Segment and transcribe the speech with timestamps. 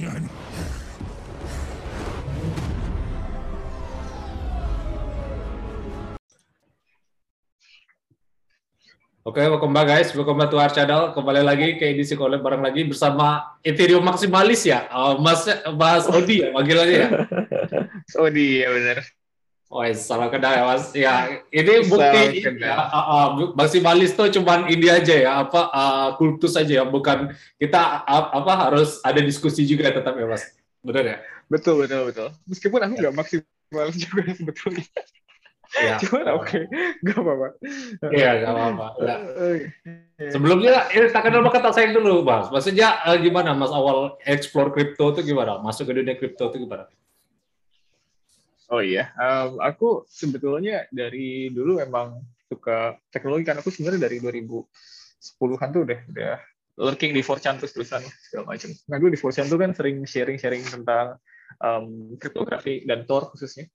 [0.00, 0.16] Oke,
[9.36, 10.08] okay, welcome back guys.
[10.16, 11.12] Welcome back to our channel.
[11.12, 14.88] Kembali lagi ke edisi collab bareng lagi bersama Ethereum Maximalis ya.
[14.88, 15.44] Uh, Mas
[15.76, 17.08] Mas Odi ya panggilannya ya.
[18.24, 19.19] Odi ya benar.
[19.70, 20.84] Oh, salah kenal ya Mas.
[20.90, 21.14] Ya,
[21.54, 26.82] ini bukti ya, uh, uh, Maximalis tuh cuman ini aja ya, apa uh, kultus aja
[26.82, 30.42] ya, bukan kita uh, apa harus ada diskusi juga tetap ya Mas.
[30.82, 31.16] Benar ya?
[31.46, 32.28] Betul, betul, betul.
[32.50, 34.86] Meskipun aku nggak maksimalis juga sebetulnya.
[35.78, 36.02] Ya.
[36.02, 36.62] Cuman oke, okay.
[37.06, 37.48] gak apa-apa.
[38.10, 38.86] Iya, gak apa-apa.
[39.06, 39.16] Ya.
[40.34, 42.50] Sebelumnya, ini tak kenal maka tak sayang dulu, Mas.
[42.50, 45.62] Maksudnya gimana, Mas, awal explore crypto itu gimana?
[45.62, 46.90] Masuk ke dunia crypto itu gimana?
[48.70, 55.68] Oh iya, um, aku sebetulnya dari dulu memang suka teknologi, kan aku sebenarnya dari 2010-an
[55.74, 56.34] tuh udah, udah
[56.78, 57.98] lurking di 4chan terus terusan
[58.30, 58.70] segala macam.
[58.86, 61.18] Nah dulu di 4chan tuh kan sering sharing-sharing tentang
[61.58, 63.66] um, kriptografi dan Tor khususnya.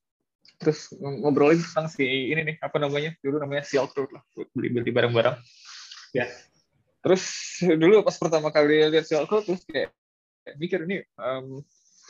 [0.64, 4.24] Terus ngobrolin tentang si ini nih apa namanya dulu namanya Silk Road lah
[4.56, 5.36] beli beli barang-barang.
[6.16, 6.32] Ya.
[7.04, 7.24] Terus
[7.84, 9.92] dulu pas pertama kali lihat Silk Road terus kayak
[10.56, 11.60] mikir ini um,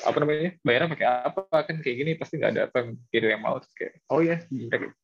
[0.04, 3.56] apa namanya bayarnya pakai apa kan kayak gini pasti nggak ada apa yang yang mau
[3.64, 4.38] terus kayak oh ya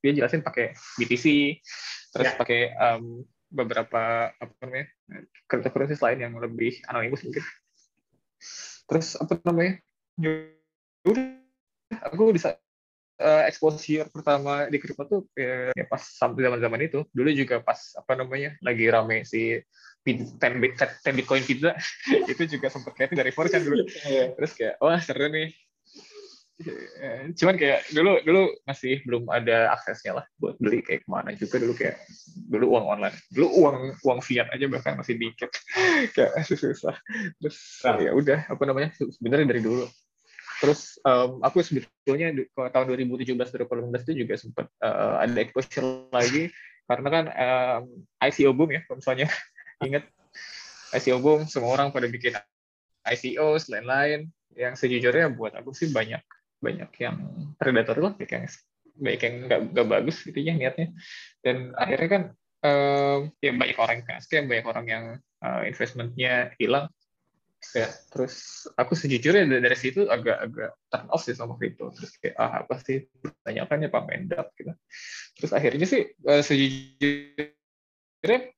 [0.03, 1.25] dia jelasin pakai BTC
[2.11, 2.35] terus ya.
[2.35, 4.91] pakai um, beberapa apa namanya
[5.47, 7.43] cryptocurrency lain yang lebih anonimus mungkin
[8.91, 9.79] terus apa namanya
[11.07, 11.25] udah
[12.11, 12.59] aku bisa
[13.21, 17.05] uh, exposure pertama di crypto tuh ya, ya pas sampai zaman-zaman itu.
[17.13, 19.61] Dulu juga pas apa namanya lagi rame si
[20.01, 21.71] 10, 10 Bitcoin pizza
[22.31, 23.85] itu juga sempat kayak dari kan dulu.
[24.05, 24.33] Iya.
[24.33, 25.49] Terus kayak wah seru nih.
[27.41, 31.57] Cuman kayak dulu dulu masih belum ada aksesnya lah buat beli kayak ke mana juga
[31.57, 31.97] dulu kayak
[32.53, 35.49] dulu uang online dulu uang uang fiat aja bahkan masih dikit
[36.13, 36.93] kayak susah
[37.41, 37.97] terus nah.
[37.97, 39.89] ya udah apa namanya sebenarnya dari dulu
[40.61, 46.53] Terus um, aku sebetulnya tahun 2017-2018 itu juga sempat uh, ada exposure lagi
[46.85, 47.83] karena kan um,
[48.21, 49.25] ICO boom ya, misalnya
[49.85, 50.05] ingat
[50.91, 52.35] ICO boom, semua orang pada bikin
[53.07, 54.27] ICO, lain-lain.
[54.51, 56.19] Yang sejujurnya buat aku sih banyak
[56.61, 57.17] banyak yang
[57.55, 58.45] predator lah, banyak yang
[59.01, 60.91] baik yang nggak nggak bagus gitu ya niatnya.
[61.39, 62.23] Dan akhirnya kan
[62.61, 65.05] um, ya banyak orang yang kayak banyak orang yang
[65.41, 66.91] uh, investmentnya hilang
[67.77, 72.65] ya terus aku sejujurnya dari, situ agak-agak turn off sih sama crypto terus kayak ah
[72.65, 73.05] apa sih
[73.45, 74.73] tanyakan ya pak mendap gitu
[75.37, 77.60] terus akhirnya sih uh, sejujurnya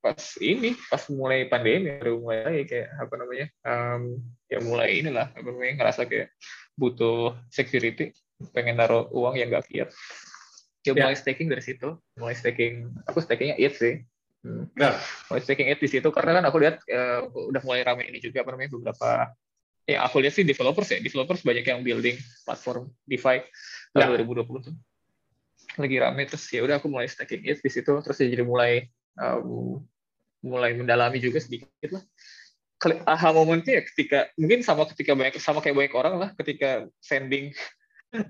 [0.03, 4.19] pas ini pas mulai pandemi baru mulai kayak apa namanya um,
[4.51, 6.35] ya mulai inilah apa namanya ngerasa kayak
[6.75, 8.11] butuh security
[8.51, 9.89] pengen naruh uang yang gak fiat.
[10.83, 11.07] Ya, ya.
[11.07, 11.95] mulai staking dari situ.
[12.19, 14.03] Mulai staking aku stakingnya it sih.
[14.43, 14.67] Hmm.
[14.75, 14.99] Nah,
[15.31, 18.43] mulai staking it di situ karena kan aku lihat uh, udah mulai ramai ini juga
[18.43, 19.31] apa namanya beberapa
[19.87, 23.47] ya aku lihat sih developers ya developers banyak yang building platform DeFi
[23.95, 24.27] tahun ya.
[24.27, 24.75] 2020 tuh.
[25.79, 28.91] Lagi rame terus ya udah aku mulai staking it di situ terus ya jadi mulai
[29.19, 29.81] um,
[30.43, 32.03] mulai mendalami juga sedikit lah.
[33.07, 37.55] Aha momennya ya ketika mungkin sama ketika banyak sama kayak banyak orang lah ketika sending.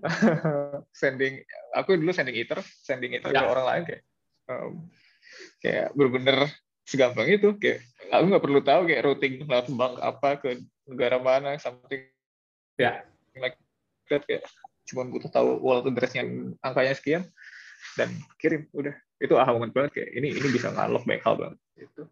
[1.02, 1.44] Sending
[1.76, 3.44] aku dulu sending ether sending ether ya.
[3.44, 4.04] ke orang lain kayak
[4.48, 4.74] um,
[5.60, 6.48] kayak bener-bener
[6.88, 10.50] segampang itu kayak aku nggak perlu tahu kayak routing lewat bank apa ke
[10.88, 12.08] negara mana something
[12.80, 13.04] ya.
[13.36, 13.58] like
[14.08, 14.48] that kayak
[14.88, 16.28] cuma butuh tahu wallet addressnya
[16.60, 17.24] angkanya sekian
[17.96, 18.94] dan kirim udah
[19.24, 22.04] itu ah moment banget kayak ini ini bisa ngalok banyak hal banget itu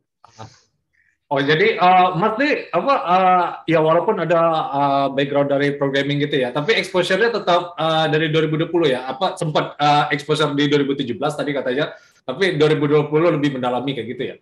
[1.32, 6.44] Oh jadi uh, Mas nih apa uh, ya walaupun ada uh, background dari programming gitu
[6.44, 9.08] ya, tapi exposure-nya tetap uh, dari 2020 ya.
[9.08, 11.96] Apa sempat uh, exposure di 2017 tadi katanya
[12.28, 13.08] tapi 2020
[13.40, 14.36] lebih mendalami kayak gitu ya?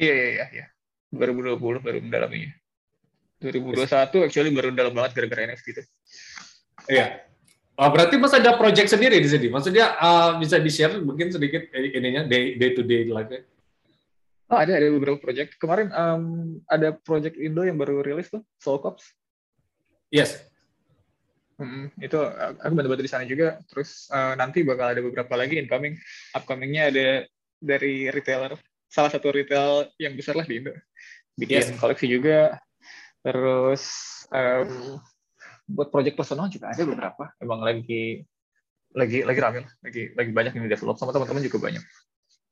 [0.00, 0.46] Iya, iya, iya.
[0.56, 0.66] iya.
[1.12, 2.50] 2020 baru mendalaminya.
[3.44, 5.82] 2021 actually baru dalam banget gara-gara NFT itu.
[6.88, 7.28] Iya.
[7.74, 9.50] Oh, berarti Mas ada project sendiri di sini.
[9.50, 13.42] Maksudnya uh, bisa di-share mungkin sedikit ininya day, day to day life -nya.
[14.46, 15.58] Oh, ada ada beberapa project.
[15.58, 16.24] Kemarin um,
[16.70, 19.10] ada project Indo yang baru rilis tuh, Soul Cops.
[20.14, 20.38] Yes.
[21.58, 23.58] Hmm, itu aku bantu-bantu di sana juga.
[23.66, 25.98] Terus uh, nanti bakal ada beberapa lagi incoming.
[26.36, 27.06] Upcomingnya ada
[27.58, 28.54] dari retailer,
[28.86, 30.70] salah satu retail yang besar lah di Indo.
[31.34, 31.80] Bikin yes.
[31.80, 32.54] koleksi juga.
[33.24, 33.82] Terus
[34.30, 35.02] um,
[35.64, 37.32] buat project personal juga ada beberapa.
[37.40, 38.24] Emang lagi
[38.94, 41.82] lagi lagi ramai, lagi lagi banyak yang develop sama teman-teman juga banyak.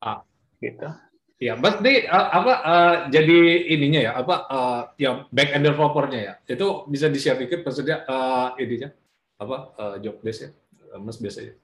[0.02, 0.26] Ah,
[0.58, 0.88] gitu.
[1.42, 6.20] Ya, Mas di uh, apa uh, jadi ininya ya apa uh, ya back end developernya
[6.22, 8.94] ya itu bisa di share dikit maksudnya uh, ininya
[9.42, 10.50] apa uh, job desk ya
[11.02, 11.58] Mas biasanya.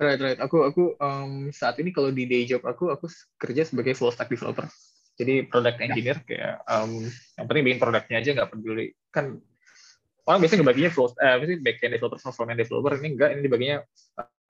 [0.00, 0.40] Right, right.
[0.40, 3.08] Aku aku um, saat ini kalau di day job aku aku
[3.40, 4.68] kerja sebagai full stack developer.
[5.16, 6.24] Jadi product engineer ya.
[6.24, 7.04] kayak um,
[7.36, 9.40] yang penting bikin produknya aja nggak peduli kan
[10.26, 13.40] orang biasanya ngebaginya full uh, back backend developer sama front end developer ini enggak ini
[13.44, 13.76] dibaginya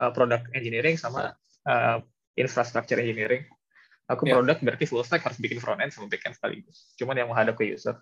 [0.01, 1.35] uh, product engineering sama
[1.67, 1.97] uh,
[2.35, 3.45] infrastructure engineering.
[4.11, 4.39] Aku yeah.
[4.39, 6.91] product berarti full stack harus bikin front end sama back end sekaligus.
[6.99, 7.95] Cuman yang menghadap ke user.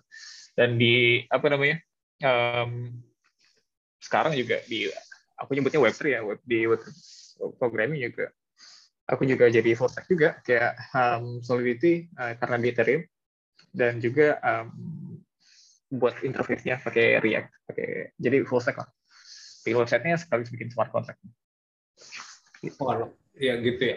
[0.58, 1.78] Dan di apa namanya
[2.26, 2.90] um,
[4.02, 4.90] sekarang juga di
[5.38, 6.82] aku nyebutnya web3 ya web di web
[7.60, 8.34] programming juga.
[9.10, 13.02] Aku juga jadi full stack juga kayak um, Solidity uh, karena di Ethereum.
[13.70, 14.74] Dan juga um,
[15.90, 18.88] buat interface-nya pakai React pakai jadi full stack lah.
[19.66, 21.18] Bikin website-nya sekaligus bikin smart contract.
[22.62, 22.78] Gitu.
[22.80, 23.96] Oh, ya gitu ya?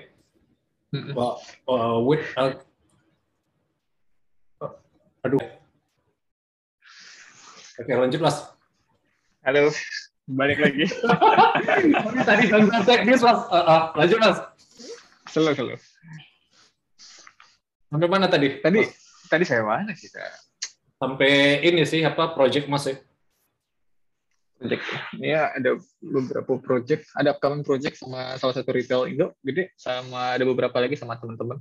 [1.14, 2.58] Well, uh, with, uh,
[5.26, 5.42] aduh.
[7.82, 8.38] Oke lanjut mas.
[9.42, 9.74] Halo
[10.30, 10.86] balik lagi.
[12.30, 13.40] Tadi gangguan teknis mas.
[13.50, 14.38] Uh, uh, lanjut mas.
[15.32, 15.78] Selalu selalu
[17.94, 18.58] sampai mana tadi?
[18.58, 18.90] Tadi mas?
[19.30, 20.10] tadi saya mana sih
[21.04, 22.96] sampai ini sih apa project mas ya?
[24.56, 24.84] Project.
[25.20, 30.48] Ya ada beberapa project ada upcoming project sama salah satu retail Indo gede sama ada
[30.48, 31.60] beberapa lagi sama teman-teman.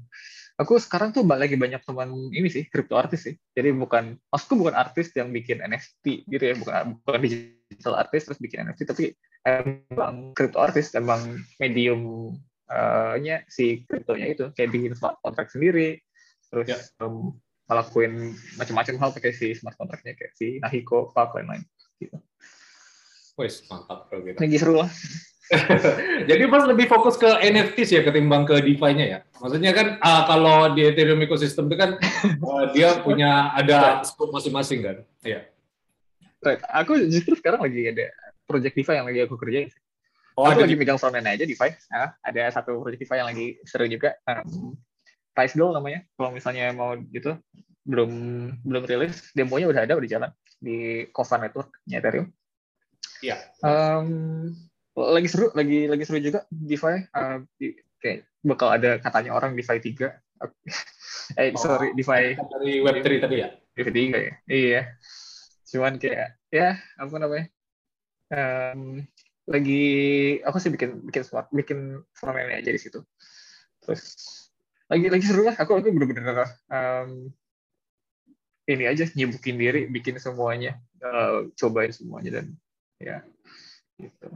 [0.63, 3.35] Aku sekarang tuh lagi banyak teman ini sih crypto artis sih.
[3.59, 8.39] Jadi bukan maksudku bukan artis yang bikin NFT gitu ya bukan bukan digital artis terus
[8.39, 9.05] bikin NFT tapi
[9.43, 12.31] emang crypto artis emang medium
[12.71, 15.99] uh, nya si kriptonya itu kayak bikin smart contract sendiri
[16.53, 16.79] terus ya.
[17.03, 17.35] um,
[17.71, 21.63] ngelakuin macam-macam hal pakai si smart contractnya kayak si Nahiko, Pak, lain-lain
[22.03, 22.19] gitu.
[23.39, 24.37] Wes mantap kalau gitu.
[24.37, 24.91] Lagi seru lah.
[26.31, 29.19] Jadi pas lebih fokus ke NFT sih ya ketimbang ke DeFi-nya ya.
[29.41, 31.91] Maksudnya kan uh, kalau di Ethereum ecosystem itu kan
[32.41, 34.97] uh, dia punya ada scope masing-masing kan.
[35.25, 35.49] Iya.
[36.43, 36.61] Right.
[36.83, 38.11] Aku justru sekarang lagi ada
[38.49, 39.69] project DeFi yang lagi aku kerjain.
[40.33, 41.71] Oh, aku lagi megang frontend aja DeFi.
[41.93, 44.17] Nah, ada satu project DeFi yang lagi seru juga.
[44.25, 44.77] Um,
[45.33, 46.05] Price Goal namanya.
[46.17, 47.37] Kalau misalnya mau gitu,
[47.83, 48.11] belum
[48.63, 50.31] belum rilis, demonya udah ada, udah jalan
[50.63, 52.27] di Kova Network-nya Ethereum.
[53.23, 53.37] Iya.
[53.63, 54.53] Um,
[54.95, 57.11] lagi seru, lagi lagi seru juga DeFi.
[57.11, 60.11] Uh, di, kayak bakal ada katanya orang DeFi 3.
[61.39, 63.49] eh, oh, sorry, DeFi dari Web3 tadi ya?
[63.79, 64.33] DeFi 3 ya.
[64.47, 64.83] Iya.
[65.71, 67.47] Cuman kayak ya, apa namanya?
[68.33, 69.05] Um,
[69.51, 69.85] lagi
[70.47, 73.03] aku sih bikin bikin smart bikin front aja di situ.
[73.83, 74.03] Terus
[74.93, 77.33] lagi lagi seru lah aku aku bener-bener um,
[78.69, 82.47] ini aja nyibukin diri bikin semuanya uh, cobain semuanya dan
[83.01, 83.25] ya
[84.03, 84.27] gitu.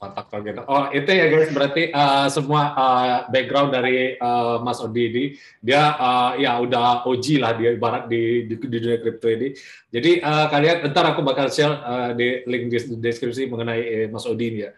[0.00, 0.62] Mantap gitu.
[0.68, 6.36] Oh itu ya guys berarti uh, semua uh, background dari uh, Mas Odi dia uh,
[6.36, 9.56] ya udah OG lah dia ibarat di, di, di dunia kripto ini.
[9.88, 14.46] Jadi uh, kalian ntar aku bakal share uh, di link di deskripsi mengenai Mas Odi
[14.52, 14.72] ini ya.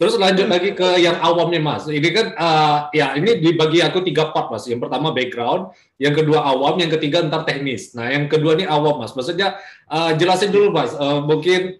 [0.00, 1.84] Terus lanjut lagi ke yang awamnya Mas.
[1.84, 4.64] Ini kan uh, ya ini dibagi aku tiga part Mas.
[4.64, 7.92] Yang pertama background, yang kedua awam, yang ketiga ntar teknis.
[7.92, 9.12] Nah yang kedua ini awam Mas.
[9.12, 9.60] Maksudnya
[9.92, 10.96] uh, jelasin dulu Mas.
[10.96, 11.76] Uh, mungkin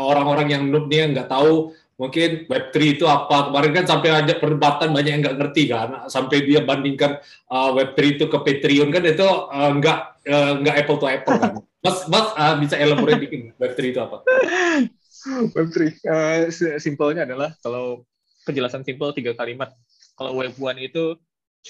[0.00, 3.52] orang-orang uh, yang noob nih nggak tahu mungkin Web3 itu apa.
[3.52, 6.08] Kemarin kan sampai ada perdebatan banyak yang nggak ngerti kan.
[6.08, 7.20] Sampai dia bandingkan
[7.52, 9.98] uh, Web3 itu ke Patreon kan itu uh, nggak
[10.32, 11.52] uh, nggak apple to apple kan.
[11.84, 14.24] Mas, Mas uh, bisa elaborate dikit Web3 itu apa?
[15.56, 15.76] Web3.
[16.04, 18.04] Uh, eh, simpelnya adalah kalau
[18.44, 19.72] penjelasan simpel tiga kalimat.
[20.14, 21.18] Kalau Web 1 itu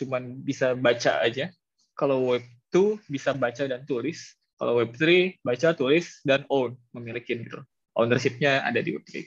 [0.03, 1.49] cuman bisa baca aja.
[1.95, 4.37] Kalau Web 2 bisa baca dan tulis.
[4.59, 7.63] Kalau Web 3 baca, tulis, dan own, memiliki gitu.
[7.95, 9.23] Ownership-nya ada di Web 3.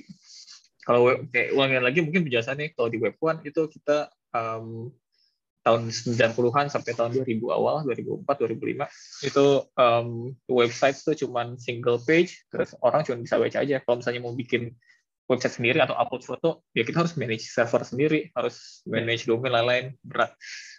[0.88, 4.88] Kalau web, kayak ulangan lagi mungkin penjelasannya kalau di Web 1 itu kita um,
[5.67, 9.45] tahun 90-an sampai tahun 2000 awal, 2004, 2005, itu
[9.75, 13.83] um, website itu cuma single page, terus orang cuma bisa baca aja.
[13.83, 14.71] Kalau misalnya mau bikin
[15.27, 19.86] website sendiri atau upload foto, ya kita harus manage server sendiri, harus manage domain lain-lain,
[20.07, 20.31] berat.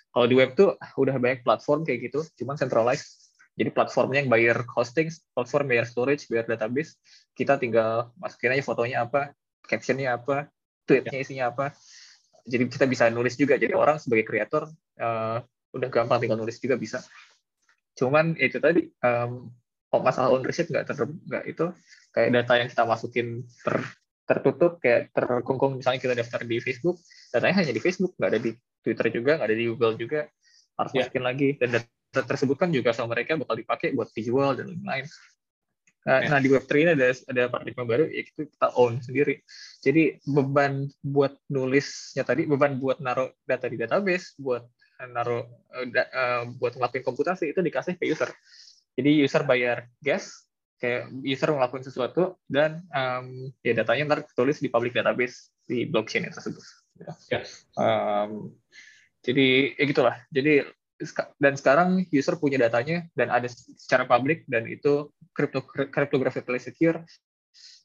[0.08, 3.28] Kalau di web tuh udah banyak platform kayak gitu, cuma centralized.
[3.60, 6.96] Jadi platformnya yang bayar hosting, platform bayar storage, bayar database,
[7.36, 9.36] kita tinggal masukin aja fotonya apa,
[9.68, 10.48] captionnya apa,
[10.88, 11.76] tweetnya isinya apa,
[12.48, 13.60] jadi kita bisa nulis juga.
[13.60, 15.38] Jadi orang sebagai kreator uh,
[15.76, 17.04] udah gampang tinggal nulis juga bisa.
[17.94, 19.52] Cuman itu tadi um,
[19.92, 21.64] oh, masalah ownership nggak ter nggak itu
[22.16, 23.26] kayak data yang kita masukin
[23.62, 23.76] ter
[24.24, 25.76] tertutup kayak terkungkung.
[25.76, 26.96] Misalnya kita daftar di Facebook
[27.30, 28.50] datanya hanya di Facebook nggak ada di
[28.80, 30.20] Twitter juga nggak ada di Google juga.
[30.80, 31.04] Harus yeah.
[31.04, 31.48] masukin lagi.
[31.60, 35.04] Dan data tersebut kan juga sama mereka bakal dipakai buat dijual dan lain-lain
[36.08, 36.30] Nah, yeah.
[36.32, 39.44] nah di Web3 ini ada ada paradigma baru yaitu kita own sendiri.
[39.84, 44.64] Jadi beban buat nulisnya tadi, beban buat naruh data di database, buat
[45.12, 45.44] naruh
[45.76, 48.32] uh, buat ngelakuin komputasi itu dikasih ke user.
[48.96, 50.48] Jadi user bayar gas,
[50.80, 56.32] kayak user ngelakuin sesuatu dan um, ya datanya ntar tulis di public database di blockchain
[56.32, 56.64] tersebut.
[56.98, 57.12] Ya.
[57.28, 57.44] Yeah.
[57.76, 58.56] Um,
[59.20, 60.16] jadi ya gitulah.
[60.32, 60.64] Jadi
[61.38, 67.02] dan sekarang user punya datanya dan ada secara publik dan itu crypto cryptographically secure.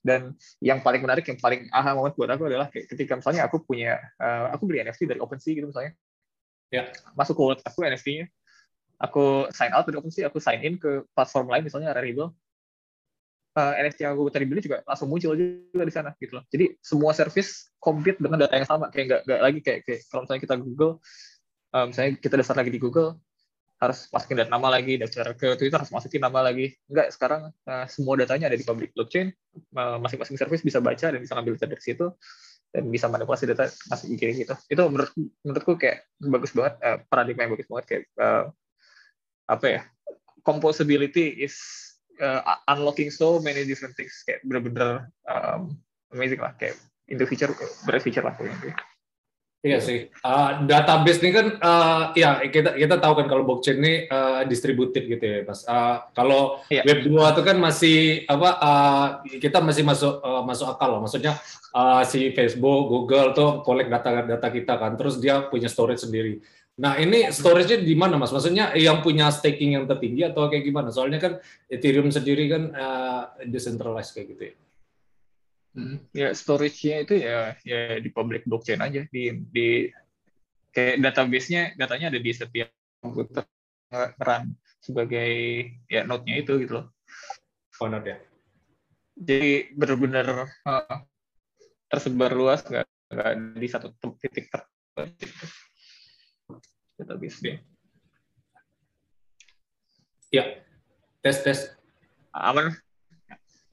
[0.03, 4.03] Dan yang paling menarik, yang paling aha moment buat aku adalah ketika misalnya aku punya,
[4.20, 5.96] uh, aku beli NFT dari OpenSea gitu misalnya,
[6.67, 6.91] ya.
[7.15, 8.27] Masuk ke wallet aku NFT-nya,
[9.00, 12.36] aku sign out dari OpenSea, aku sign in ke platform lain misalnya Rarible,
[13.55, 16.43] uh, NFT yang aku tadi beli juga langsung muncul juga di sana gitu loh.
[16.50, 20.22] Jadi semua service compete dengan data yang sama, kayak nggak nggak lagi kayak, kayak kalau
[20.25, 20.93] misalnya kita Google,
[21.74, 23.18] um, misalnya kita daftar lagi di Google,
[23.84, 26.72] harus masukin data nama lagi, daftar ke Twitter harus masukin nama lagi.
[26.88, 29.36] Enggak, sekarang uh, semua datanya ada di public blockchain,
[29.75, 32.08] masing-masing service bisa baca dan bisa ngambil data dari situ
[32.74, 34.56] dan bisa manipulasi data masih kayak gitu.
[34.72, 35.12] Itu menurut
[35.44, 38.44] menurutku kayak bagus banget, uh, paradigma yang bagus banget kayak uh,
[39.51, 39.82] apa ya?
[40.44, 41.56] Composability is
[42.20, 45.75] uh, unlocking so many different things kayak bener-bener um,
[46.12, 46.75] amazing lah kayak
[47.08, 47.51] in the future
[47.84, 48.75] berat future lah pokoknya.
[49.63, 50.12] Iya sih.
[50.20, 55.08] Uh, database ini kan, uh, ya kita kita tahu kan kalau blockchain ini uh, distributif
[55.08, 55.63] gitu ya, Mas.
[55.63, 56.84] Uh, kalau yeah.
[56.84, 58.50] Web 2 itu kan masih apa?
[58.60, 59.08] Uh,
[59.39, 61.08] kita masih masuk uh, masuk akal loh.
[61.08, 61.39] Maksudnya
[61.72, 66.43] uh, si Facebook, Google tuh collect data-data kita kan, terus dia punya storage sendiri.
[66.84, 68.36] Nah ini storage-nya di mana, Mas?
[68.36, 70.91] Maksudnya yang punya staking yang tertinggi atau kayak gimana?
[70.91, 71.39] Soalnya kan
[71.72, 74.53] Ethereum sendiri kan uh, decentralized kayak gitu ya.
[75.74, 79.89] Hmm, ya storage-nya itu ya ya di public blockchain aja di di
[80.70, 82.70] kayak database-nya datanya ada di setiap
[83.01, 83.42] komputer
[84.22, 85.34] run sebagai
[85.89, 86.86] ya node-nya itu gitu loh.
[87.82, 88.18] Oh, node ya.
[89.18, 90.98] Jadi benar-benar uh,
[91.89, 95.25] tersebar luas nggak nggak di satu titik tertentu.
[97.01, 97.58] Database dia.
[100.30, 100.44] Ya,
[101.22, 101.60] tes tes.
[102.34, 102.77] Aman.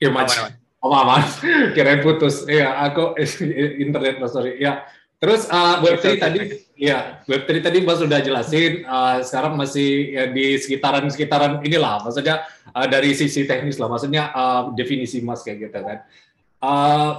[0.01, 0.70] Ya, aman, aman.
[0.81, 1.21] Oh, aman.
[1.77, 2.49] Kirain putus.
[2.49, 3.13] Iya, aku
[3.85, 4.57] internet mas sorry.
[4.57, 4.89] Ya.
[5.21, 8.89] Terus uh, Web3 tadi, ya Web3 tadi Mas sudah jelasin.
[8.89, 14.73] Uh, sekarang masih ya, di sekitaran-sekitaran inilah, maksudnya uh, dari sisi teknis lah, maksudnya uh,
[14.73, 15.99] definisi Mas kayak gitu kan.
[16.65, 17.13] Uh,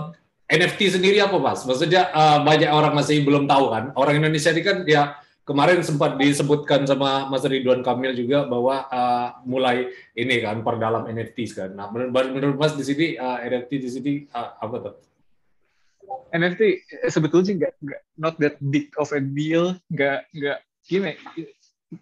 [0.49, 1.61] NFT sendiri apa Mas?
[1.61, 3.93] Maksudnya uh, banyak orang masih belum tahu kan.
[3.93, 9.27] Orang Indonesia ini kan ya kemarin sempat disebutkan sama Mas Ridwan Kamil juga bahwa uh,
[9.43, 11.69] mulai ini kan perdalam NFT kan.
[11.73, 14.95] Nah, menurut, menurut Mas di sini uh, NFT di sini uh, apa tuh?
[16.31, 16.61] NFT
[17.11, 21.13] sebetulnya nggak nggak not that big of a deal, nggak nggak gini.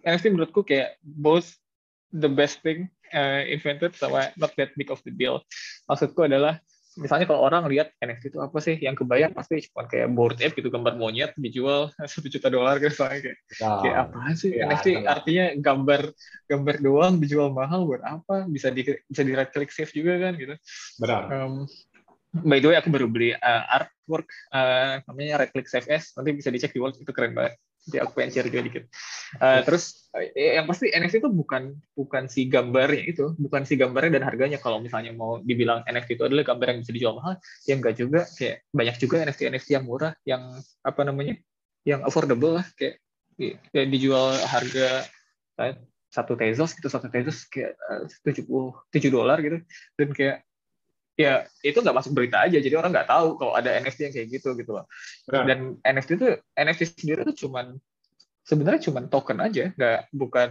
[0.06, 1.50] NFT menurutku kayak both
[2.14, 5.42] the best thing uh, invented sama not that big of the deal.
[5.90, 6.62] Maksudku adalah
[7.00, 10.52] misalnya kalau orang lihat NFT itu apa sih yang kebayang pasti cuma kayak board ape
[10.60, 14.64] gitu gambar monyet dijual satu juta dolar gitu soalnya kayak, nah, kayak apa sih ya,
[14.68, 15.16] NFT nah.
[15.16, 16.02] artinya gambar
[16.46, 18.44] gambar doang dijual mahal buat apa?
[18.46, 20.54] Bisa di bisa di right click save juga kan gitu.
[21.00, 21.22] Benar.
[21.32, 21.64] Um,
[22.30, 26.30] by the way aku baru beli uh, artwork uh, namanya right click save s nanti
[26.30, 27.58] bisa dicek di wall itu keren banget
[27.88, 28.84] jadi aku pengen share juga dikit.
[29.40, 34.20] Uh, terus eh, yang pasti NFT itu bukan bukan si gambarnya itu, bukan si gambarnya
[34.20, 34.58] dan harganya.
[34.60, 37.34] Kalau misalnya mau dibilang NFT itu adalah gambar yang bisa dijual mahal,
[37.64, 38.28] ya enggak juga.
[38.36, 40.42] Kayak banyak juga NFT NFT yang murah, yang
[40.84, 41.34] apa namanya,
[41.88, 42.66] yang affordable lah.
[42.76, 43.00] Kayak
[43.40, 45.08] ya, dijual harga
[46.10, 48.34] satu tezos gitu satu tezos kayak eh,
[48.90, 49.62] tujuh dolar gitu
[49.94, 50.36] dan kayak
[51.20, 52.56] ya itu nggak masuk berita aja.
[52.56, 54.84] Jadi orang nggak tahu kalau ada NFT yang kayak gitu gitu loh.
[55.28, 55.44] Nah.
[55.44, 57.76] dan NFT itu NFT sendiri itu cuman
[58.44, 59.64] sebenarnya cuman token aja.
[59.76, 60.48] Nggak bukan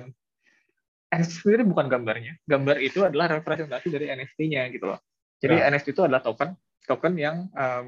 [1.09, 2.37] NFT sendiri bukan gambarnya.
[2.45, 4.99] Gambar itu adalah representasi dari NFT-nya gitu loh.
[5.41, 5.73] Jadi nah.
[5.73, 6.53] NFT itu adalah token
[6.85, 7.87] token yang um,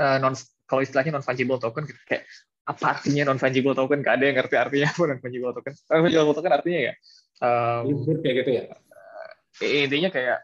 [0.00, 0.32] uh, non
[0.64, 2.00] kalau istilahnya non fungible token gitu.
[2.08, 2.24] Kayak
[2.64, 4.00] apa artinya non fungible token?
[4.00, 5.72] Gak ada yang ngerti artinya apa non fungible token.
[5.76, 6.94] Non fungible token artinya ya
[7.40, 7.84] um,
[8.22, 8.64] kayak gitu ya?
[9.60, 10.38] intinya kayak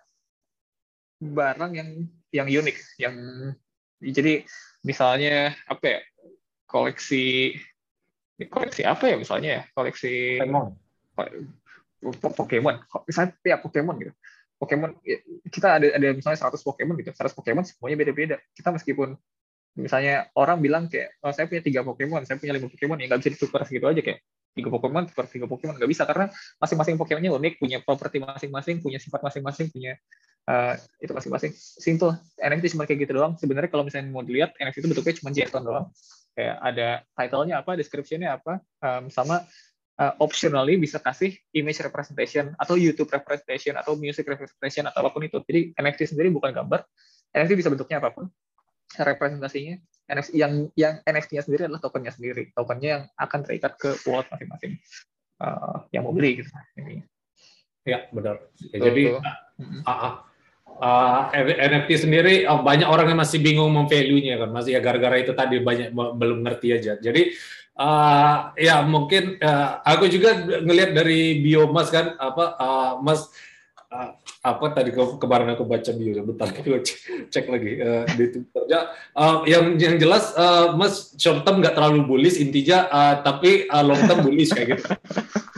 [1.20, 1.88] barang yang
[2.34, 3.16] yang unik yang
[4.00, 4.44] jadi
[4.84, 6.00] misalnya apa ya
[6.68, 7.56] koleksi
[8.44, 10.66] koleksi apa ya misalnya ya koleksi Pokemon.
[12.36, 12.74] Pokemon.
[13.08, 14.12] Misalnya ya Pokemon gitu.
[14.56, 15.20] Pokemon ya,
[15.52, 17.10] kita ada ada misalnya 100 Pokemon gitu.
[17.12, 18.36] 100 Pokemon semuanya beda-beda.
[18.52, 19.16] Kita meskipun
[19.76, 23.20] misalnya orang bilang kayak oh, saya punya tiga Pokemon saya punya lima Pokemon ya nggak
[23.20, 24.24] bisa ditukar segitu aja kayak
[24.56, 25.74] tiga Pokemon per tiga Pokemon.
[25.80, 26.26] Nggak bisa karena
[26.60, 29.96] masing-masing Pokemonnya unik punya properti masing-masing punya sifat masing-masing punya
[30.46, 32.14] uh, itu masing-masing simple.
[32.38, 33.34] NFT cuma kayak gitu doang.
[33.36, 35.86] Sebenarnya kalau misalnya mau dilihat NFT itu bentuknya cuma JSON doang.
[36.36, 39.42] Kayak ada title-nya apa description-nya apa um, sama
[39.96, 45.24] uh, optionally bisa kasih image representation atau YouTube representation atau music representation atau apa pun
[45.26, 45.38] itu.
[45.44, 46.84] Jadi NFT sendiri bukan gambar.
[47.34, 48.26] NFT bisa bentuknya apa pun.
[48.96, 49.76] Representasinya
[50.06, 52.54] NFT yang yang NFT-nya sendiri adalah tokennya sendiri.
[52.54, 54.78] Tokennya yang akan terikat ke wallet masing-masing.
[55.36, 56.48] Uh, yang mau beli gitu
[57.86, 58.42] ya benar.
[58.74, 60.14] Ya, jadi uh, uh,
[60.80, 65.16] uh, eh, NFT sendiri uh, banyak orang yang masih bingung memvalue-nya kan masih ya gara-gara
[65.20, 67.32] itu tadi banyak belum ngerti aja jadi
[67.80, 73.28] uh, ya mungkin uh, aku juga ngelihat dari bio Mas kan apa uh, Mas
[73.92, 74.10] uh,
[74.46, 76.98] apa tadi ke kemarin aku baca bio bentar gue cek,
[77.32, 78.80] cek lagi uh, di Twitter ya
[79.16, 83.84] uh, yang yang jelas uh, Mas short term nggak terlalu bullish intinya uh, tapi uh,
[83.84, 84.86] long term bullish kayak gitu.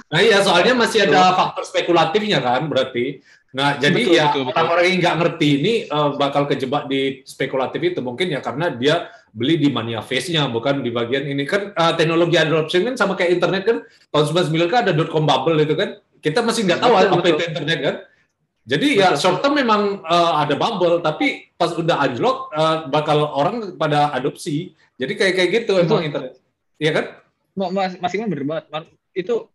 [0.08, 3.20] Nah iya soalnya masih ada faktor spekulatifnya kan berarti.
[3.48, 8.00] Nah jadi betul, ya orang-orang yang nggak ngerti ini uh, bakal kejebak di spekulatif itu
[8.04, 11.48] mungkin ya karena dia beli di mania face-nya bukan di bagian ini.
[11.48, 13.76] Kan uh, teknologi adoption kan sama kayak internet kan
[14.12, 15.96] tahun 99 kan ada dot com bubble itu kan.
[16.20, 17.32] Kita masih nggak tahu betul, apa betul.
[17.32, 17.96] itu internet kan.
[18.68, 23.80] Jadi ya short term memang uh, ada bubble tapi pas udah unlock uh, bakal orang
[23.80, 24.76] pada adopsi.
[25.00, 25.88] Jadi kayak kayak gitu betul.
[25.88, 26.32] emang internet.
[26.76, 27.04] Iya kan?
[27.56, 28.92] Mas masih bener banget.
[29.16, 29.48] Itu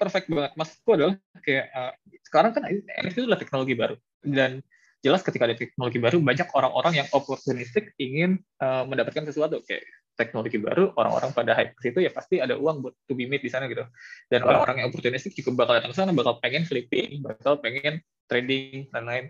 [0.00, 0.52] perfect banget.
[0.56, 1.92] Maksudku adalah kayak uh,
[2.30, 3.98] sekarang kan NFT itu adalah teknologi baru.
[4.22, 4.62] Dan
[5.02, 9.58] jelas ketika ada teknologi baru banyak orang-orang yang opportunistik ingin uh, mendapatkan sesuatu.
[9.66, 9.82] Kayak
[10.14, 13.40] teknologi baru orang-orang pada hype ke situ ya pasti ada uang buat to be made
[13.40, 13.82] di sana gitu.
[14.28, 18.86] Dan orang-orang yang opportunistik juga bakal datang ke sana bakal pengen flipping bakal pengen trading
[18.94, 19.24] dan lain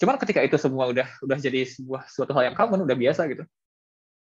[0.00, 3.42] cuman ketika itu semua udah udah jadi sebuah suatu hal yang common udah biasa gitu.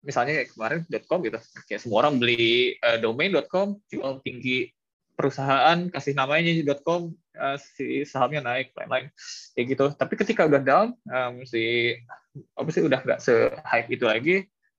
[0.03, 1.39] Misalnya kayak kemarin .com gitu.
[1.71, 4.71] Kayak semua orang beli uh, domain.com jual tinggi
[5.19, 6.55] perusahaan kasih namanya
[6.87, 9.11] .com uh, si sahamnya naik lain-lain.
[9.59, 9.85] Kayak gitu.
[9.99, 11.91] Tapi ketika udah down um, si
[12.55, 14.37] apa sih udah nggak se hype itu lagi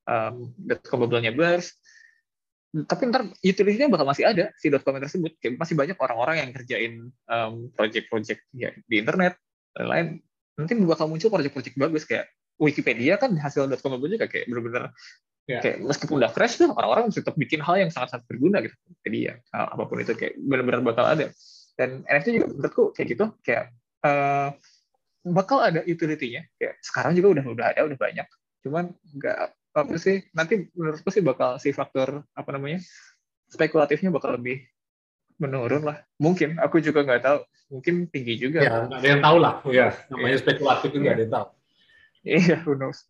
[0.08, 0.56] um,
[0.88, 1.76] .com bubble-nya burst.
[2.72, 5.36] Tapi ntar utility-nya bakal masih ada si .com tersebut.
[5.36, 6.92] Kayak masih banyak orang-orang yang kerjain
[7.28, 9.36] um, project-project ya, di internet
[9.76, 10.24] lain-lain.
[10.56, 14.92] Nanti bakal muncul project-project bagus kayak Wikipedia kan hasil .com bubble juga kayak benar-benar
[15.50, 15.62] Yeah.
[15.66, 18.76] Kayak meskipun udah crash tuh orang-orang tetap bikin hal yang sangat-sangat berguna gitu.
[19.02, 21.26] Jadi ya apa pun itu kayak benar-benar bakal ada.
[21.74, 23.74] Dan NFT juga menurutku kayak gitu kayak
[24.06, 24.54] uh,
[25.26, 26.46] bakal ada utility-nya.
[26.54, 28.26] Kayak sekarang juga udah udah ada udah banyak.
[28.62, 29.38] Cuman nggak
[29.74, 32.78] apa sih nanti menurutku sih bakal si faktor apa namanya
[33.50, 34.62] spekulatifnya bakal lebih
[35.42, 35.98] menurun lah.
[36.22, 37.38] Mungkin aku juga nggak tahu.
[37.74, 38.62] Mungkin tinggi juga.
[38.62, 39.54] Ya, nggak ada yang tahu lah.
[39.66, 40.42] Ya, namanya yeah.
[40.46, 41.18] spekulatif itu nggak yeah.
[41.18, 41.46] ada yang tahu.
[42.20, 43.08] Iya, who knows.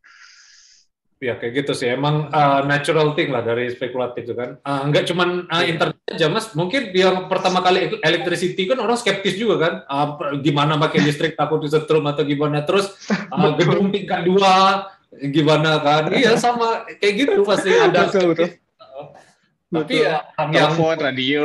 [1.20, 1.92] Ya kayak gitu sih.
[1.92, 4.56] Emang uh, natural thing lah dari spekulatif itu kan.
[4.64, 6.56] Uh, nggak cuma uh, internet aja mas.
[6.56, 9.74] Mungkin yang pertama kali electricity kan orang skeptis juga kan.
[9.85, 12.64] Uh, gimana pakai listrik takut disetrum atau gimana.
[12.64, 12.96] Terus
[13.28, 16.09] uh, gedung tingkat dua gimana kan.
[16.09, 18.09] Iya sama kayak gitu pasti ada.
[18.09, 18.48] Betul, betul.
[19.70, 21.42] Tapi ya yang telepon, radio.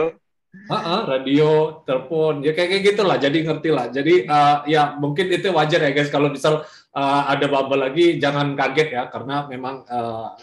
[0.66, 1.50] Uh, uh, radio,
[1.84, 3.20] telepon, ya kayak kayak gitulah.
[3.20, 3.92] Jadi ngerti lah.
[3.92, 6.08] Jadi uh, ya mungkin itu wajar ya guys.
[6.08, 6.64] Kalau misal
[6.96, 10.34] uh, ada bubble lagi jangan kaget ya karena memang uh,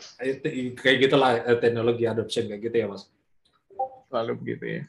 [0.77, 3.09] kayak gitulah uh, teknologi adoption kayak gitu ya mas.
[4.13, 4.83] Lalu begitu ya.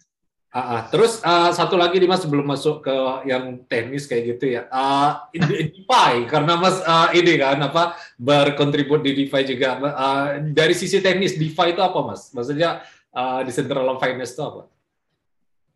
[0.54, 0.82] Uh, uh.
[0.94, 2.96] Terus uh, satu lagi nih mas sebelum masuk ke
[3.26, 9.26] yang teknis kayak gitu ya, uh, DeFi karena mas uh, ini kan apa berkontribut di
[9.26, 9.82] DeFi juga.
[9.82, 12.30] Uh, dari sisi teknis DeFi itu apa mas?
[12.36, 12.86] Maksudnya
[13.18, 14.62] uh, decentralized finance itu apa?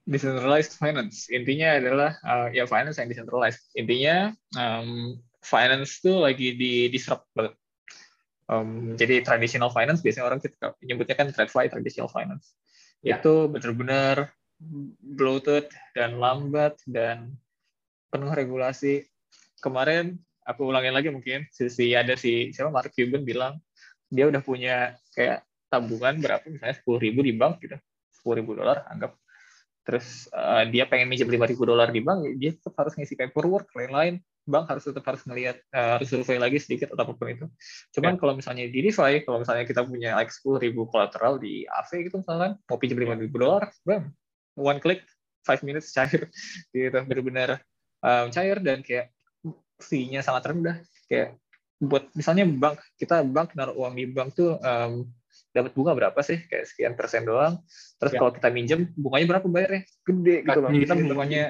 [0.08, 3.65] Decentralized finance intinya adalah uh, ya finance yang decentralized.
[3.73, 7.55] Intinya um, finance tuh lagi di disrupt banget.
[8.47, 12.55] Um, jadi traditional finance biasanya orang kita nyebutnya kan TradFi traditional finance.
[13.03, 13.19] Ya.
[13.19, 14.31] Itu benar-benar
[15.03, 17.36] bloated dan lambat dan
[18.12, 19.07] penuh regulasi.
[19.60, 23.60] Kemarin aku ulangin lagi mungkin si ada si siapa Mark Cuban bilang
[24.07, 27.75] dia udah punya kayak tabungan berapa misalnya sepuluh ribu di bank gitu
[28.07, 29.19] sepuluh ribu dolar anggap
[29.88, 33.71] terus uh, dia pengen minjem lima ribu dolar di bank dia tetap harus ngisi paperwork
[33.71, 37.28] lain-lain bank harus tetap harus melihat uh, eh, harus survei lagi sedikit atau apa pun
[37.28, 37.45] itu.
[38.00, 38.19] Cuman yeah.
[38.23, 42.23] kalau misalnya di DeFi, kalau misalnya kita punya like sepuluh ribu kolateral di AV gitu
[42.23, 44.08] misalnya, mau pinjam lima ribu dolar, bam,
[44.56, 45.04] one click,
[45.43, 46.32] five minutes cair,
[46.73, 47.60] gitu benar-benar
[48.02, 49.12] um, cair dan kayak
[49.84, 50.80] fee-nya sangat rendah.
[51.12, 51.38] Kayak
[51.78, 55.06] buat misalnya bank, kita bank naruh uang di bank tuh um,
[55.55, 56.38] dapat bunga berapa sih?
[56.45, 57.60] Kayak sekian persen doang.
[57.97, 58.19] Terus ya.
[58.19, 59.81] kalau kita minjem bunganya berapa bayarnya?
[60.05, 60.69] Gede gitu loh.
[60.69, 61.43] kita bunganya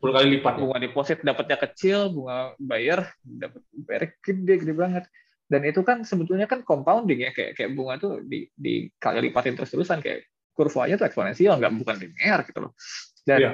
[0.00, 0.54] 10 kali lipat.
[0.58, 5.04] bunga deposit dapatnya kecil bunga bayar dapat bayar gede gede banget.
[5.44, 7.30] Dan itu kan sebetulnya kan compounding ya.
[7.30, 11.72] Kayak kayak bunga tuh di di kali lipatin terus terusan kayak kurvanya tuh eksponensial nggak
[11.78, 12.72] bukan linear gitu loh.
[13.22, 13.50] Dan ya.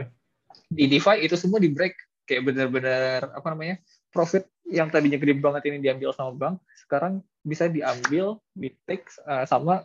[0.71, 1.95] di DeFi itu semua di break.
[2.25, 3.83] Kayak benar-benar apa namanya
[4.15, 9.45] profit yang tadinya gede banget ini diambil sama bank sekarang bisa diambil di take uh,
[9.49, 9.85] sama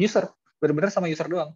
[0.00, 0.28] user.
[0.58, 1.52] Benar-benar sama user doang.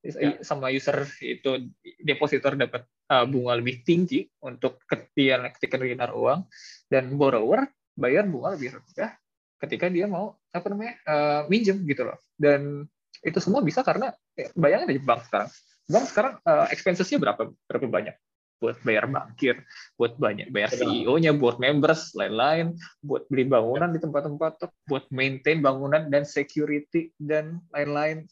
[0.00, 0.40] Ya.
[0.40, 1.68] sama user itu
[2.00, 6.40] depositor dapat uh, bunga lebih tinggi untuk ketika ketika naruh uang.
[6.88, 9.12] Dan borrower bayar bunga lebih rendah
[9.60, 12.16] ketika dia mau apa namanya uh, minjem gitu loh.
[12.32, 12.88] Dan
[13.20, 15.48] itu semua bisa karena ya, bayangin aja bank sekarang.
[15.90, 18.16] Bank sekarang uh, expensesnya berapa berapa banyak
[18.60, 19.64] buat bayar bankir,
[19.96, 26.12] buat banyak bayar CEO-nya, buat members, lain-lain, buat beli bangunan di tempat-tempat, buat maintain bangunan
[26.12, 28.28] dan security dan lain-lain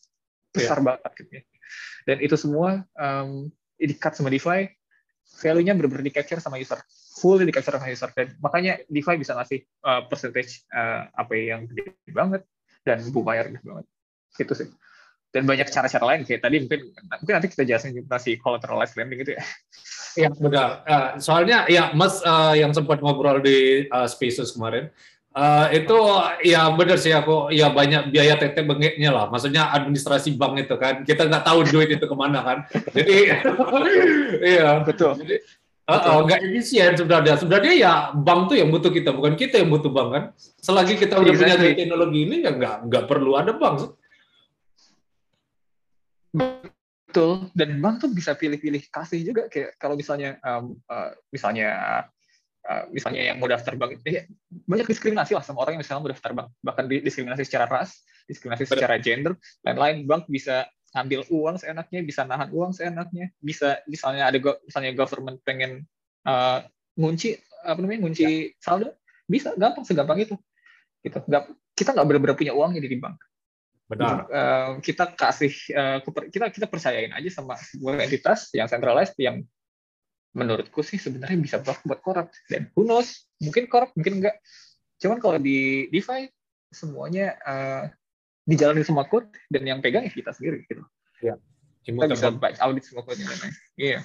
[0.52, 0.94] besar yeah.
[0.94, 1.30] banget gitu.
[2.04, 3.48] Dan itu semua um,
[3.80, 4.68] di cut sama DeFi
[5.36, 6.80] value-nya benar-benar di capture sama user,
[7.20, 11.68] fully di capture sama user dan makanya DeFi bisa ngasih uh, percentage uh, apa yang
[11.68, 12.42] gede banget
[12.82, 13.86] dan bumayar gede banget.
[14.40, 14.68] Itu sih.
[15.28, 16.80] Dan banyak cara-cara lain kayak tadi mungkin
[17.20, 19.42] mungkin nanti kita jelasin masih collateralized lending gitu ya.
[20.18, 20.83] Iya benar.
[20.83, 24.90] Uh, soalnya ya Mas uh, yang sempat ngobrol di uh, Spaces kemarin,
[25.38, 25.94] Uh, itu
[26.50, 29.31] ya benar sih aku ya banyak biaya tete bengeknya lah.
[29.31, 32.59] Maksudnya administrasi bank itu kan kita nggak tahu duit itu ke mana kan.
[32.90, 33.38] Jadi
[34.59, 34.83] iya.
[34.83, 35.14] Betul.
[35.22, 35.38] Jadi
[35.87, 37.38] uh, nggak efisien sebenarnya.
[37.38, 40.24] Sebenarnya ya bank tuh yang butuh kita bukan kita yang butuh bank kan.
[40.59, 41.70] Selagi kita udah exactly.
[41.70, 43.94] punya teknologi ini ya nggak nggak perlu ada bank
[47.08, 47.48] betul.
[47.56, 51.68] Dan bank tuh bisa pilih-pilih kasih juga kayak kalau misalnya um, uh, misalnya
[52.68, 54.28] Eh, misalnya yang mau daftar bank itu
[54.68, 56.48] banyak diskriminasi lah sama orang yang misalnya mau daftar bank.
[56.60, 60.04] Bahkan diskriminasi secara ras diskriminasi secara gender lain-lain.
[60.04, 63.32] Bank bisa ambil uang seenaknya bisa nahan uang seenaknya.
[63.40, 64.36] Bisa misalnya ada
[64.68, 65.88] misalnya government pengen
[66.28, 66.60] uh,
[67.00, 68.60] ngunci apa namanya ngunci ya.
[68.60, 68.92] saldo
[69.24, 69.56] bisa.
[69.56, 70.36] Gampang segampang itu.
[71.00, 71.24] Gitu.
[71.24, 73.16] Nggak kita nggak benar-benar punya uangnya di bank
[73.88, 74.29] benar.
[74.29, 75.98] Uh, kita kasih uh,
[76.29, 79.42] kita kita percayain aja sama sebuah entitas yang centralized yang
[80.37, 84.37] menurutku sih sebenarnya bisa buat buat korup dan who knows mungkin korup mungkin enggak.
[85.01, 86.29] Cuman kalau di DeFi
[86.68, 87.88] semuanya uh,
[88.44, 90.85] dijalani semua code dan yang pegang ya kita sendiri gitu.
[91.24, 91.40] Ya
[91.88, 93.98] kita bisa baca audit semua code dan lain iya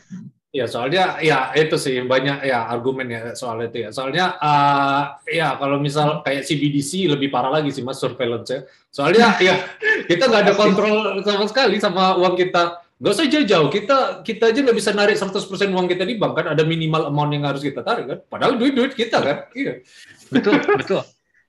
[0.53, 3.89] Ya soalnya ya itu sih banyak ya argumen ya soal itu ya.
[3.89, 8.61] Soalnya uh, ya kalau misal kayak CBDC lebih parah lagi sih mas surveillance ya.
[8.93, 9.57] Soalnya ya
[10.05, 14.59] kita nggak ada kontrol sama sekali sama uang kita Gak usah jauh-jauh, kita kita aja
[14.63, 15.35] nggak bisa narik 100%
[15.75, 18.19] uang kita di bank kan, ada minimal amount yang harus kita tarik kan.
[18.31, 19.37] Padahal duit-duit kita kan.
[19.51, 19.83] Iya.
[20.31, 21.03] Betul, betul.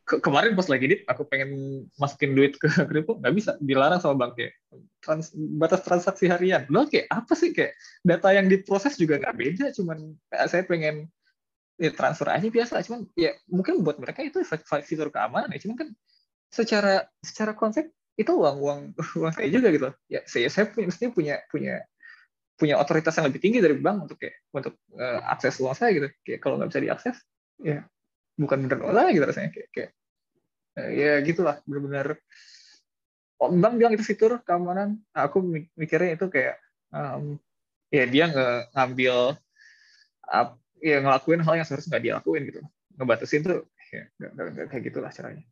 [0.04, 4.28] Ke kemarin pas lagi dit, aku pengen masukin duit ke kripto, nggak bisa, dilarang sama
[4.28, 4.50] bank ya.
[5.00, 6.68] Trans batas transaksi harian.
[6.68, 7.72] Lo kayak apa sih kayak
[8.04, 10.12] data yang diproses juga nggak beda, cuman
[10.48, 11.08] saya pengen
[11.80, 14.44] ya, transfer aja biasa, cuman ya mungkin buat mereka itu
[14.84, 15.88] fitur keamanan ya, cuman kan
[16.52, 18.80] secara secara konsep itu uang uang
[19.20, 21.74] uang saya juga gitu ya saya saya punya mestinya punya punya
[22.54, 26.08] punya otoritas yang lebih tinggi dari bank untuk kayak untuk uh, akses uang saya gitu
[26.22, 27.16] kayak kalau nggak bisa diakses
[27.58, 27.82] ya
[28.34, 29.90] bukan benar lah gitu rasanya kayak, kayak
[30.80, 32.18] uh, ya gitulah benar-benar
[33.38, 35.42] oh, bank bilang itu fitur keamanan nah, aku
[35.78, 36.58] mikirnya itu kayak
[36.90, 37.38] um,
[37.94, 39.38] ya dia nggak ngambil
[40.82, 42.60] ya ngelakuin hal yang seharusnya nggak dia lakuin gitu
[42.98, 43.62] ngebatasin tuh
[43.94, 45.44] ya nggak kayak gitulah caranya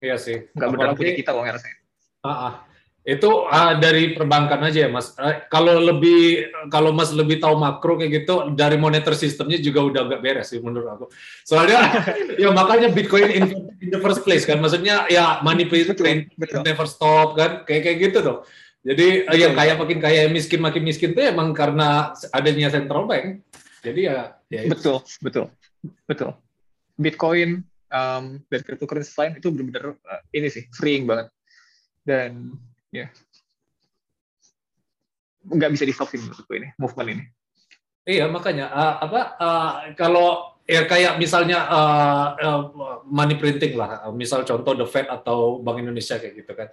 [0.00, 0.48] Iya sih.
[0.56, 1.76] Nggak benar punya kita uangnya rasanya.
[2.24, 2.54] Uh, uh.
[3.00, 5.16] Itu uh, dari perbankan aja ya, Mas.
[5.16, 10.00] Uh, kalau lebih kalau Mas lebih tahu makro kayak gitu dari monitor sistemnya juga udah
[10.04, 11.04] agak beres sih menurut aku.
[11.42, 11.80] Soalnya
[12.42, 13.44] ya makanya Bitcoin in,
[13.80, 14.60] in the first place kan.
[14.60, 15.96] Maksudnya ya money print
[16.60, 17.64] never stop kan.
[17.64, 18.38] Kayak kayak gitu tuh.
[18.80, 23.44] Jadi betul, yang kaya makin kaya, miskin makin miskin tuh emang karena adanya central bank.
[23.80, 25.20] Jadi ya, ya betul, itu.
[25.24, 25.44] betul,
[26.04, 26.30] betul.
[27.00, 31.28] Bitcoin um, dan cryptocurrency lain itu benar-benar uh, ini sih freeing banget
[32.04, 32.56] dan
[32.90, 33.08] ya yeah,
[35.46, 37.24] nggak bisa di stop menurutku ini movement ini.
[38.04, 42.62] Iya makanya uh, apa uh, kalau ya kayak misalnya uh, uh,
[43.08, 46.68] money printing lah, misal contoh The Fed atau Bank Indonesia kayak gitu kan.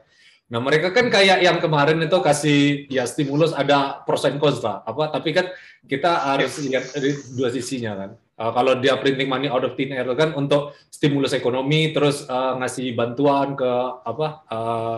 [0.47, 5.11] Nah mereka kan kayak yang kemarin itu kasih ya stimulus ada persen cost lah, apa
[5.11, 5.51] tapi kan
[5.83, 8.09] kita harus lihat dari dua sisinya kan.
[8.37, 12.55] Uh, kalau dia printing money out of thin air kan untuk stimulus ekonomi, terus uh,
[12.61, 13.71] ngasih bantuan ke
[14.07, 14.97] apa uh,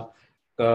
[0.60, 0.72] ke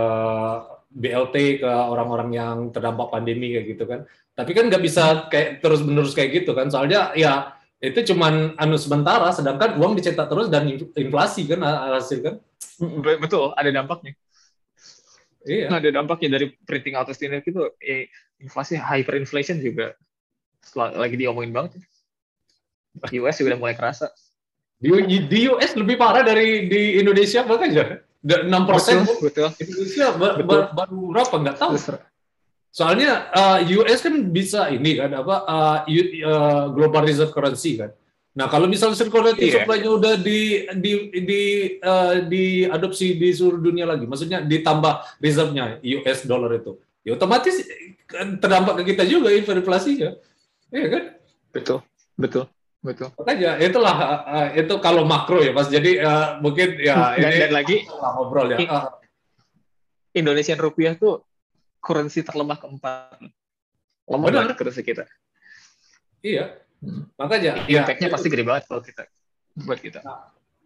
[0.94, 4.08] BLT ke orang-orang yang terdampak pandemi kayak gitu kan.
[4.32, 6.72] Tapi kan nggak bisa kayak terus menerus kayak gitu kan.
[6.72, 7.52] Soalnya ya
[7.84, 10.64] itu cuman anu sementara, sedangkan uang dicetak terus dan
[10.96, 11.60] inflasi kan
[12.00, 12.34] hasil kan.
[13.20, 14.16] Betul, ada dampaknya.
[15.44, 15.68] Iya.
[15.68, 18.08] Ada dampaknya dari printing auto stimulus itu, eh,
[18.40, 19.92] inflasi hyperinflation juga
[20.96, 21.84] lagi diomongin banget.
[23.12, 24.08] Di US juga udah mulai kerasa.
[24.80, 24.88] Di,
[25.28, 30.62] di US lebih parah dari di Indonesia bahkan ya enam persen betul, Indonesia betul.
[30.72, 31.34] baru berapa?
[31.44, 31.74] Nggak tahu.
[32.74, 37.92] Soalnya uh, eh, US kan bisa ini kan apa uh, uh, global reserve currency kan.
[38.34, 39.62] Nah kalau misalnya circulating yeah.
[39.62, 41.42] supply-nya udah di di di
[41.78, 46.74] uh, diadopsi di seluruh dunia lagi maksudnya ditambah reserve-nya US dollar itu
[47.06, 47.62] ya otomatis
[48.42, 50.18] terdampak ke kita juga inflasinya.
[50.74, 51.02] Iya kan?
[51.54, 51.78] Betul
[52.18, 52.50] betul
[52.84, 53.08] betul.
[53.16, 53.96] Makanya itulah
[54.28, 55.72] uh, itu kalau makro ya mas.
[55.72, 58.58] Jadi uh, mungkin ya dan, ini dan lagi ngobrol ya.
[58.68, 58.92] Uh,
[60.12, 61.24] Indonesian rupiah tuh
[61.80, 63.24] currency terlemah keempat.
[64.04, 65.08] Lemah banget currency kita.
[66.20, 66.60] Iya.
[66.84, 67.08] Hmm.
[67.16, 67.80] makanya ya.
[67.80, 69.08] Impactnya pasti gede banget kalau kita
[69.64, 70.04] buat kita.
[70.04, 70.12] Uh,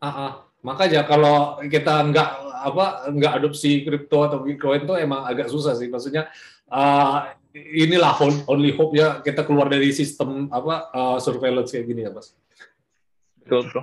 [0.03, 0.33] uh, uh.
[0.67, 5.87] makanya kalau kita nggak apa nggak adopsi kripto atau bitcoin tuh emang agak susah sih.
[5.87, 6.27] Maksudnya
[6.75, 12.11] uh, inilah only hope ya kita keluar dari sistem apa uh, surveillance kayak gini ya
[12.13, 12.37] mas.
[13.41, 13.83] Betul bro.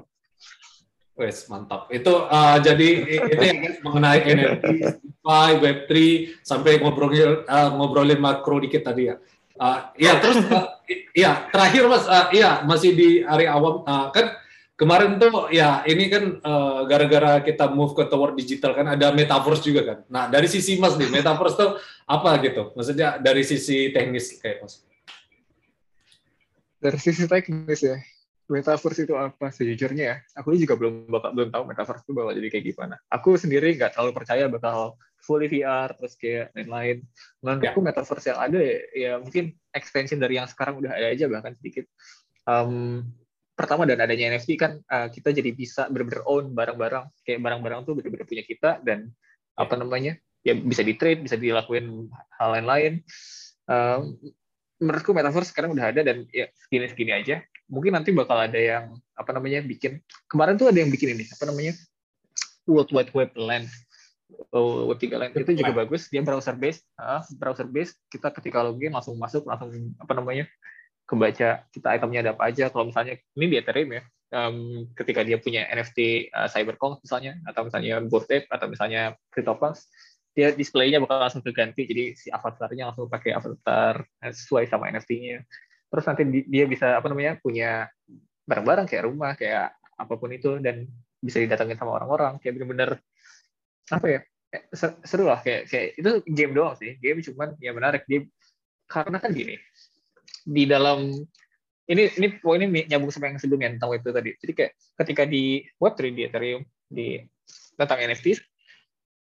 [1.15, 1.88] Wes mantap.
[1.89, 2.89] Itu uh, jadi
[3.32, 4.67] itu yang mengenai NFT,
[5.63, 5.91] Web3
[6.43, 9.15] sampai ngobrolin uh, ngobrolin makro dikit tadi ya.
[9.56, 10.75] Uh, ya terus uh,
[11.15, 14.36] ya terakhir mas, uh, ya masih di area awam uh, kan
[14.75, 19.63] kemarin tuh ya ini kan uh, gara-gara kita move ke tower digital kan ada metaverse
[19.63, 19.97] juga kan.
[20.11, 22.75] Nah dari sisi mas nih metaverse tuh apa gitu?
[22.75, 24.83] Maksudnya dari sisi teknis kayak mas?
[26.83, 27.97] Dari sisi teknis ya,
[28.51, 30.17] metaverse itu apa sejujurnya ya?
[30.43, 32.95] Aku juga belum bakal belum tahu metaverse itu bakal jadi kayak gimana.
[33.09, 37.01] Aku sendiri nggak terlalu percaya bakal fully VR terus kayak lain-lain.
[37.41, 37.85] Menurutku ya.
[37.89, 41.88] metaverse yang ada ya, ya mungkin extension dari yang sekarang udah ada aja bahkan sedikit.
[42.45, 43.01] Um,
[43.55, 47.05] pertama dan adanya NFT kan uh, kita jadi bisa benar-benar own barang-barang.
[47.23, 49.63] Kayak barang-barang tuh benar-benar punya kita dan yeah.
[49.63, 50.13] apa namanya
[50.45, 53.01] ya bisa di trade bisa dilakuin hal lain-lain.
[53.65, 54.13] Uh,
[54.77, 57.41] menurutku metaverse sekarang udah ada dan ya segini-segini aja.
[57.71, 60.03] Mungkin nanti bakal ada yang apa namanya bikin.
[60.29, 61.73] Kemarin tuh ada yang bikin ini apa namanya
[62.67, 63.71] World Wide Web Land.
[64.51, 66.11] Oh, Web 3 Land itu juga bagus.
[66.11, 70.45] Dia browser based uh, browser based kita ketika login langsung masuk langsung apa namanya
[71.05, 72.69] kebaca kita itemnya ada apa aja.
[72.73, 77.61] Kalau misalnya ini di Ethereum ya, um, ketika dia punya NFT uh, Cybercoin misalnya, atau
[77.65, 79.87] misalnya Bored Ape, atau misalnya CryptoPunks,
[80.35, 81.87] dia displaynya bakal langsung terganti.
[81.87, 85.45] Jadi si avatarnya langsung pakai avatar sesuai sama NFT-nya.
[85.87, 87.87] Terus nanti dia bisa apa namanya punya
[88.45, 90.89] barang-barang kayak rumah, kayak apa pun itu dan
[91.23, 92.41] bisa didatangin sama orang-orang.
[92.43, 92.89] Kayak bener-bener
[93.93, 94.19] apa ya?
[95.03, 98.23] seru lah kayak kayak itu game doang sih game cuman ya menarik dia
[98.85, 99.57] karena kan gini
[100.45, 101.10] di dalam
[101.86, 104.31] ini ini poin ini nyambung sama yang sebelumnya tentang web itu tadi.
[104.38, 107.08] Jadi kayak ketika di Web3 di Ethereum di
[107.77, 108.39] tentang NFT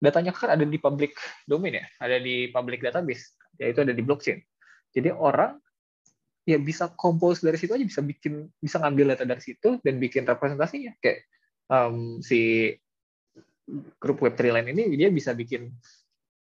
[0.02, 1.14] datanya kan ada di public
[1.46, 4.42] domain ya, ada di public database, yaitu ada di blockchain.
[4.92, 5.62] Jadi orang
[6.44, 10.26] ya bisa compose dari situ aja bisa bikin bisa ngambil data dari situ dan bikin
[10.26, 11.30] representasinya kayak
[11.70, 12.74] um, si
[14.02, 15.70] grup Web3 lain ini dia bisa bikin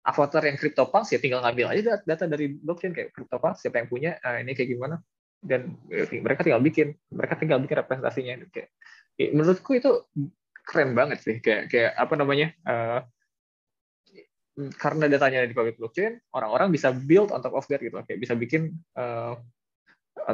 [0.05, 4.11] avatar yang CryptoPunks ya tinggal ngambil aja data dari blockchain kayak CryptoPunks siapa yang punya
[4.21, 5.01] uh, ini kayak gimana.
[5.45, 8.33] Dan ya, mereka tinggal bikin mereka tinggal bikin representasinya.
[8.53, 8.69] Kayak
[9.17, 9.91] ya, menurutku itu
[10.65, 11.35] keren banget sih.
[11.41, 13.01] Kayak kayak apa namanya uh,
[14.55, 18.19] karena datanya ada di public blockchain orang-orang bisa build on top of that gitu kayak
[18.23, 19.35] bisa bikin uh,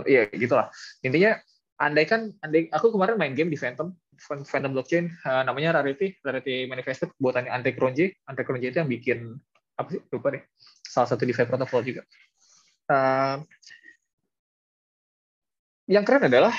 [0.05, 0.69] ya gitulah.
[1.01, 1.41] Intinya
[1.81, 3.89] andai kan andai aku kemarin main game di Phantom
[4.21, 9.41] Phantom blockchain uh, namanya Rarity Rarity Manifested buatannya Ante Kronje Ante Kronje itu yang bikin
[9.77, 10.01] apa sih?
[10.11, 10.43] Lupa deh.
[10.85, 12.01] Salah satu DeFi protocol juga.
[12.91, 13.43] Uh,
[15.87, 16.55] yang keren adalah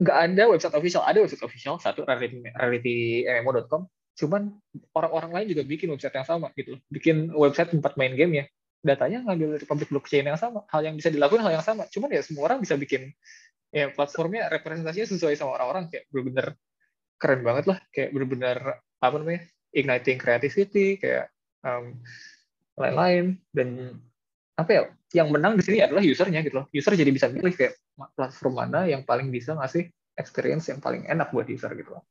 [0.00, 1.02] nggak ada website official.
[1.04, 4.48] Ada website official satu rarity rarityMMO.com cuman
[4.96, 6.80] orang-orang lain juga bikin website yang sama gitu.
[6.88, 8.44] Bikin website tempat main game ya
[8.80, 10.64] datanya ngambil dari public blockchain yang sama.
[10.72, 11.84] Hal yang bisa dilakukan hal yang sama.
[11.92, 13.12] Cuman ya semua orang bisa bikin
[13.68, 15.92] ya platformnya representasinya sesuai sama orang-orang.
[15.92, 16.46] Kayak benar-benar
[17.20, 17.78] keren banget lah.
[17.92, 19.42] Kayak benar-benar apa namanya
[19.76, 20.96] igniting creativity.
[20.96, 21.28] Kayak
[21.66, 21.98] um,
[22.78, 23.42] lain-lain.
[23.50, 23.98] Dan
[24.54, 26.66] apa ya yang menang di sini adalah usernya gitu loh.
[26.70, 27.74] User jadi bisa milih kayak
[28.14, 32.06] platform mana yang paling bisa ngasih experience yang paling enak buat user gitu loh.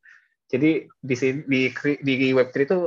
[0.52, 1.16] Jadi di
[1.48, 1.62] di
[2.04, 2.80] di web3 itu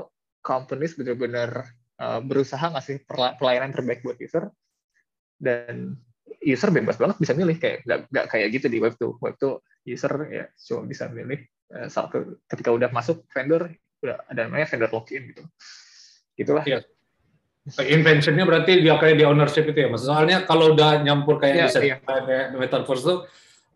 [0.45, 1.67] companies benar-benar
[1.99, 4.53] uh, berusaha ngasih pelayanan terbaik buat user.
[5.39, 5.99] Dan
[6.43, 10.13] user bebas banget bisa milih kayak nggak kayak gitu di web tuh web tuh user
[10.29, 11.41] ya cuma bisa milih
[11.73, 13.73] uh, satu ketika udah masuk vendor
[14.05, 15.43] udah ada namanya vendor login gitu
[16.39, 16.63] Itulah.
[16.63, 16.81] Ya.
[17.85, 20.07] Inventionnya berarti dia kayak di ownership itu ya, mas.
[20.07, 21.99] Soalnya kalau udah nyampur kayak ya,
[22.49, 23.19] di metaverse tuh,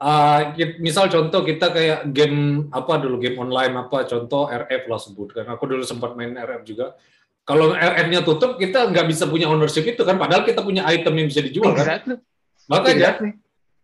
[0.01, 0.41] uh,
[0.81, 5.45] misal contoh kita kayak game apa dulu game online apa contoh RF lah sebut kan.
[5.53, 6.97] Aku dulu sempat main RF juga.
[7.43, 11.27] Kalau RF-nya tutup, kita nggak bisa punya ownership itu kan, padahal kita punya item yang
[11.27, 12.15] bisa dijual exactly.
[12.15, 12.71] kan.
[12.71, 13.31] Makanya, exactly.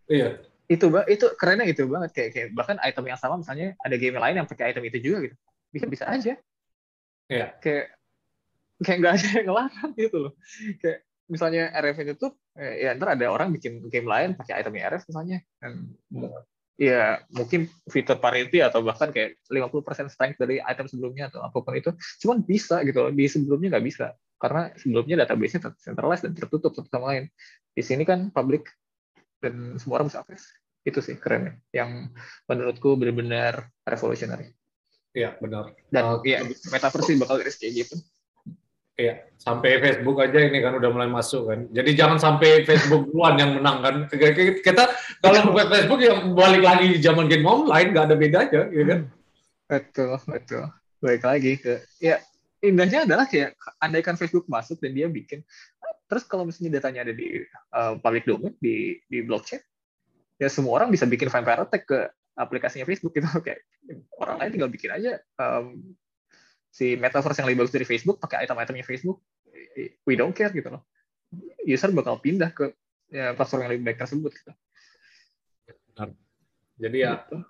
[0.06, 0.28] iya.
[0.70, 4.38] Itu itu kerennya itu banget kayak, kayak bahkan item yang sama misalnya ada game lain
[4.38, 5.36] yang pakai item itu juga gitu.
[5.74, 6.38] Bisa bisa aja.
[7.26, 7.46] Iya.
[7.58, 7.97] Kayak
[8.84, 10.32] kayak nggak ada yang ngelarang gitu loh.
[10.78, 15.02] Kayak misalnya RF itu tuh ya ntar ada orang bikin game lain pakai itemnya RF
[15.10, 15.38] misalnya.
[15.58, 15.72] Dan
[16.78, 21.74] ya mungkin fitur parity atau bahkan kayak 50% strength dari item sebelumnya atau apa pun
[21.74, 21.90] itu
[22.22, 23.12] cuman bisa gitu loh.
[23.12, 24.14] Di sebelumnya nggak bisa.
[24.38, 27.26] Karena sebelumnya database-nya centralized dan tertutup satu sama lain.
[27.74, 28.70] Di sini kan public
[29.42, 30.46] dan semua orang bisa akses.
[30.86, 32.14] Itu sih keren yang
[32.46, 34.54] menurutku benar-benar revolutionary.
[35.10, 35.74] Iya benar.
[35.90, 37.98] Dan uh, ya metaverse bakal kayak gitu.
[38.98, 41.70] Iya, sampai Facebook aja ini kan udah mulai masuk kan.
[41.70, 43.94] Jadi jangan sampai Facebook duluan yang menang kan.
[44.10, 44.90] Kita
[45.22, 49.00] kalau buat Facebook ya balik lagi di zaman game online nggak ada bedanya, ya kan?
[49.70, 50.64] Betul, betul.
[50.98, 52.18] Balik lagi ke ya
[52.58, 55.46] indahnya adalah kayak andaikan Facebook masuk dan dia bikin
[56.08, 57.44] terus kalau misalnya datanya ada di
[57.76, 59.62] uh, public domain di di blockchain
[60.40, 61.98] ya semua orang bisa bikin vampire attack ke
[62.34, 63.62] aplikasinya Facebook gitu kayak
[64.18, 65.94] orang lain tinggal bikin aja um,
[66.68, 69.18] si metaverse yang lebih bagus dari Facebook pakai item-itemnya Facebook
[70.04, 70.84] we don't care gitu loh
[71.64, 72.72] user bakal pindah ke
[73.12, 74.52] ya, platform yang lebih baik tersebut gitu.
[76.78, 77.44] Jadi ya gitu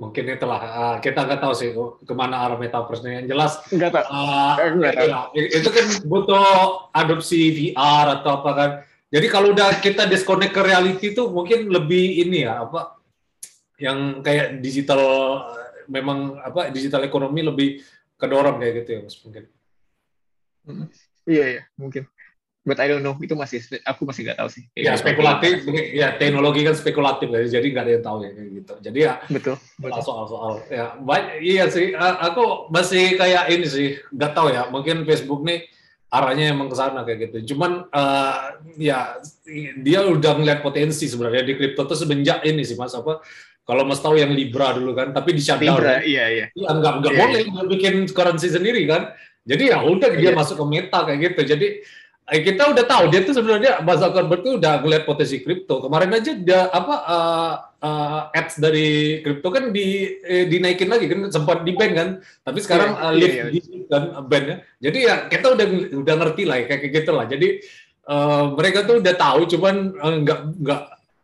[0.00, 1.70] mungkin itulah uh, kita nggak tahu sih
[2.02, 4.10] ke mana arah metaverse-nya yang jelas nggak tahu.
[4.10, 5.08] Uh, nggak tahu.
[5.38, 6.46] Ya, itu kan butuh
[6.90, 8.70] adopsi VR atau apa kan
[9.12, 12.98] jadi kalau udah kita disconnect ke reality itu mungkin lebih ini ya apa
[13.76, 15.02] yang kayak digital
[15.86, 17.68] memang apa digital ekonomi lebih
[18.22, 19.44] kedorong kayak gitu ya mas mungkin.
[21.26, 22.06] Iya iya mungkin.
[22.62, 24.62] But I don't know itu masih aku masih nggak tahu sih.
[24.78, 28.72] Ya spekulatif ya teknologi kan spekulatif ya jadi nggak ada yang tahu ya kayak gitu.
[28.78, 30.02] Jadi ya betul, betul.
[30.06, 31.90] soal soal ya banyak iya sih.
[31.98, 34.70] Aku masih kayak ini sih nggak tahu ya.
[34.70, 35.66] Mungkin Facebook nih
[36.12, 37.58] arahnya emang ke sana kayak gitu.
[37.58, 39.18] Cuman uh, ya
[39.82, 43.26] dia udah ngeliat potensi sebenarnya di kripto tuh semenjak ini sih mas apa
[43.72, 46.94] kalau mas tahu yang Libra dulu kan tapi di shutdown Libra, iya iya ya, nggak
[47.00, 47.62] nggak iya, boleh iya.
[47.72, 49.16] bikin currency sendiri kan
[49.48, 50.36] jadi ya udah dia iya.
[50.36, 51.68] masuk ke meta kayak gitu jadi
[52.32, 55.82] Eh, kita udah tahu dia tuh sebenarnya Mark Zuckerberg tuh udah ngeliat potensi kripto.
[55.82, 61.26] Kemarin aja dia apa uh, uh, ads dari kripto kan di eh, dinaikin lagi kan
[61.34, 62.08] sempat di ban kan.
[62.46, 63.64] Tapi sekarang yeah, uh, lift yeah, yeah.
[63.68, 64.56] di kan ban ya.
[64.80, 65.66] Jadi ya kita udah
[65.98, 67.26] udah ngerti lah ya, kayak gitu lah.
[67.26, 67.48] Jadi
[68.06, 70.82] uh, mereka tuh udah tahu cuman uh, nggak nggak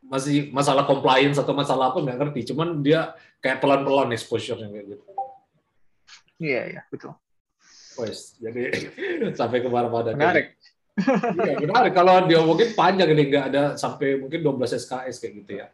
[0.08, 2.40] masih masalah compliance atau masalah apa nggak ngerti.
[2.52, 3.12] Cuman dia
[3.44, 5.04] kayak pelan-pelan exposure-nya kayak gitu.
[6.38, 7.12] Iya, yeah, iya, yeah, betul.
[7.98, 8.62] Wes, jadi
[9.38, 10.16] sampai ke mana-mana.
[10.16, 10.58] Menarik
[11.46, 15.52] iya benar kalau dia mungkin panjang ini nggak ada sampai mungkin 12 SKS kayak gitu
[15.62, 15.66] ya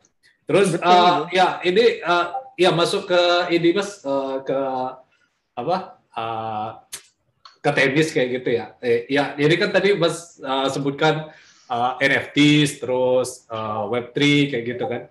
[0.44, 3.22] terus Betul, uh, ya ini uh, ya masuk ke
[3.56, 4.58] ini mas uh, ke
[5.56, 5.76] apa
[6.12, 6.70] uh,
[7.64, 11.32] ke tenis kayak gitu ya eh, ya ini kan tadi mas uh, sebutkan
[11.74, 14.18] uh, NFTs terus uh, Web3
[14.54, 15.02] kayak gitu kan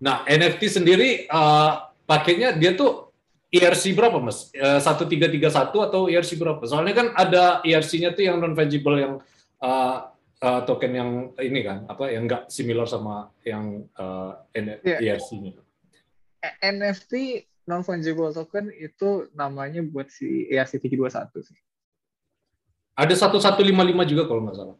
[0.00, 3.08] nah NFT sendiri uh, pakainya dia tuh
[3.48, 4.52] ERC berapa mas?
[4.84, 6.60] Satu tiga tiga satu atau ERC berapa?
[6.68, 9.24] Soalnya kan ada ERC-nya tuh yang non fungible yang
[9.64, 15.00] uh, uh, token yang ini kan apa yang enggak similar sama yang uh, yeah.
[15.00, 15.56] ERC-nya.
[16.62, 21.58] NFT non fungible token itu namanya buat si ERC321 sih.
[22.98, 24.76] Ada 1155 juga kalau nggak salah.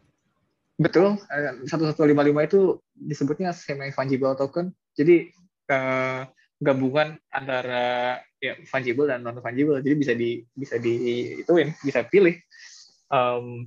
[0.79, 1.19] Betul,
[1.67, 2.07] 1155
[2.47, 2.61] itu
[2.95, 4.71] disebutnya semi fungible token.
[4.95, 5.27] Jadi
[5.75, 6.23] uh,
[6.63, 9.83] gabungan antara ya fungible dan non fungible.
[9.83, 10.95] Jadi bisa di bisa di
[11.43, 12.39] ituin, bisa pilih.
[13.11, 13.67] Um,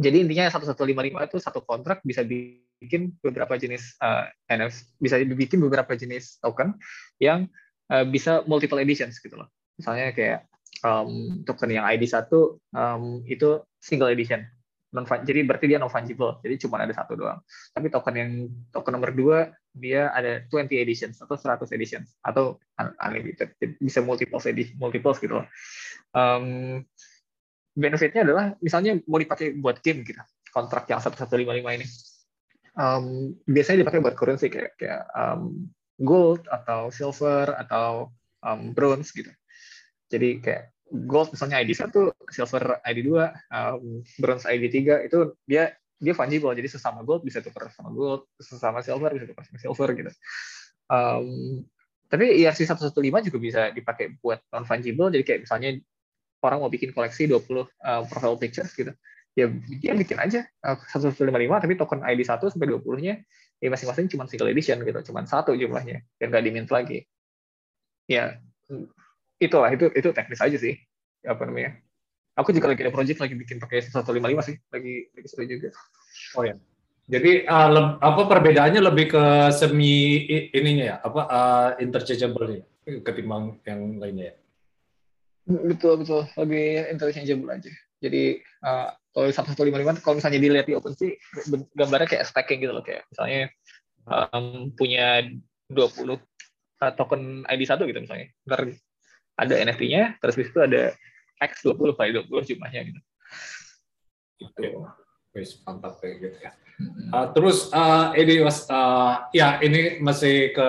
[0.00, 5.60] jadi intinya 1155 itu satu kontrak bisa bikin beberapa jenis uh, eh, NFT, bisa dibikin
[5.60, 6.80] beberapa jenis token
[7.20, 7.44] yang
[7.92, 9.52] uh, bisa multiple editions gitu loh.
[9.76, 10.48] Misalnya kayak
[10.80, 14.44] um, token yang ID satu um, itu single edition.
[14.96, 16.40] Non jadi berarti dia non fungible.
[16.40, 17.44] Jadi cuma ada satu doang.
[17.76, 18.30] Tapi token yang
[18.72, 22.56] token nomor dua dia ada 20 editions atau 100 editions atau
[23.04, 23.52] unlimited.
[23.76, 25.44] Bisa multiple edit multiples gitu.
[26.16, 26.80] Um,
[27.76, 30.18] benefitnya adalah misalnya mau dipakai buat game gitu
[30.56, 31.86] kontrak yang 1155 ini
[32.80, 35.68] um, biasanya dipakai buat currency kayak kayak um,
[36.00, 38.08] gold atau silver atau
[38.40, 39.28] um, bronze gitu
[40.08, 41.90] jadi kayak gold misalnya ID 1
[42.30, 43.18] silver ID 2
[43.50, 46.52] um, bronze ID 3 itu dia dia fungible.
[46.52, 50.12] Jadi sesama gold bisa tukar sama gold sesama silver bisa tukar sama silver gitu.
[50.86, 51.64] Um,
[52.06, 55.82] tapi ERC 115 juga bisa dipakai buat non fungible jadi kayak misalnya
[56.38, 58.94] orang mau bikin koleksi 20 uh, eh, profile pictures gitu.
[59.36, 59.50] Ya
[59.82, 63.14] dia bikin aja uh, 155 tapi token ID 1 sampai 20-nya
[63.56, 67.08] ya masing-masing cuma single edition gitu cuma satu jumlahnya dan nggak dimint lagi.
[68.06, 68.38] Ya
[69.40, 70.76] itulah itu itu teknis aja sih.
[71.26, 71.78] Apa namanya?
[72.36, 74.12] Aku juga lagi ada project lagi bikin pakai 155
[74.44, 74.56] sih.
[74.68, 75.70] Lagi lagi seru juga.
[76.36, 76.56] Oh ya
[77.06, 80.96] jadi uh, apa perbedaannya lebih ke semi ininya ya?
[81.06, 82.62] Apa uh, interchangeable ya
[83.06, 84.36] ketimbang yang lainnya ya?
[85.46, 86.26] Betul betul.
[86.34, 87.70] Lebih interchangeable aja.
[88.02, 91.14] Jadi uh, kalau satu satu lima lima kalau misalnya dilihat di OpenSea
[91.78, 92.82] gambarnya kayak stacking gitu loh.
[92.82, 93.54] Kayak misalnya
[94.10, 95.22] um, punya
[95.70, 96.18] 20 uh,
[96.98, 98.34] token ID satu gitu misalnya.
[98.50, 98.74] Ntar
[99.36, 100.96] ada NFT-nya, terus di situ ada
[101.40, 103.00] X 20 kali 20 jumlahnya gitu.
[104.40, 104.68] Gitu.
[105.36, 106.52] Wis mantap kayak gitu ya.
[107.08, 110.68] Uh, terus uh, ini mas, uh, ya ini masih ke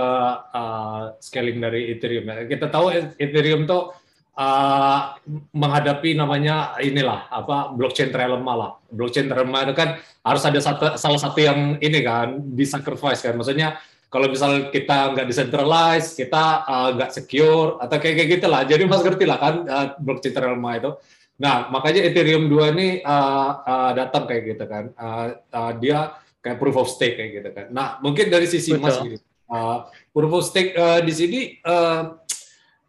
[0.56, 2.48] uh, scaling dari Ethereum ya.
[2.48, 3.92] Kita tahu Ethereum tuh
[4.40, 5.20] uh,
[5.52, 8.72] menghadapi namanya inilah apa blockchain terlemah lah.
[8.88, 9.90] Blockchain terlemah itu kan
[10.24, 13.36] harus ada satu, salah satu yang ini kan di sacrifice kan.
[13.36, 13.76] Maksudnya
[14.18, 18.66] kalau misal kita nggak decentralized, kita uh, nggak secure atau kayak kayak gitulah.
[18.66, 20.92] Jadi mas ngerti lah kan uh, blockchain terlemah itu.
[21.38, 24.90] Nah, makanya Ethereum 2 ini uh, uh, datang kayak gitu kan.
[24.98, 27.70] Uh, uh, dia kayak proof of stake kayak gitu kan.
[27.70, 28.90] Nah, mungkin dari sisi Betul.
[28.90, 29.26] Mas gitu.
[29.46, 32.18] Uh, proof of stake uh, di sini uh,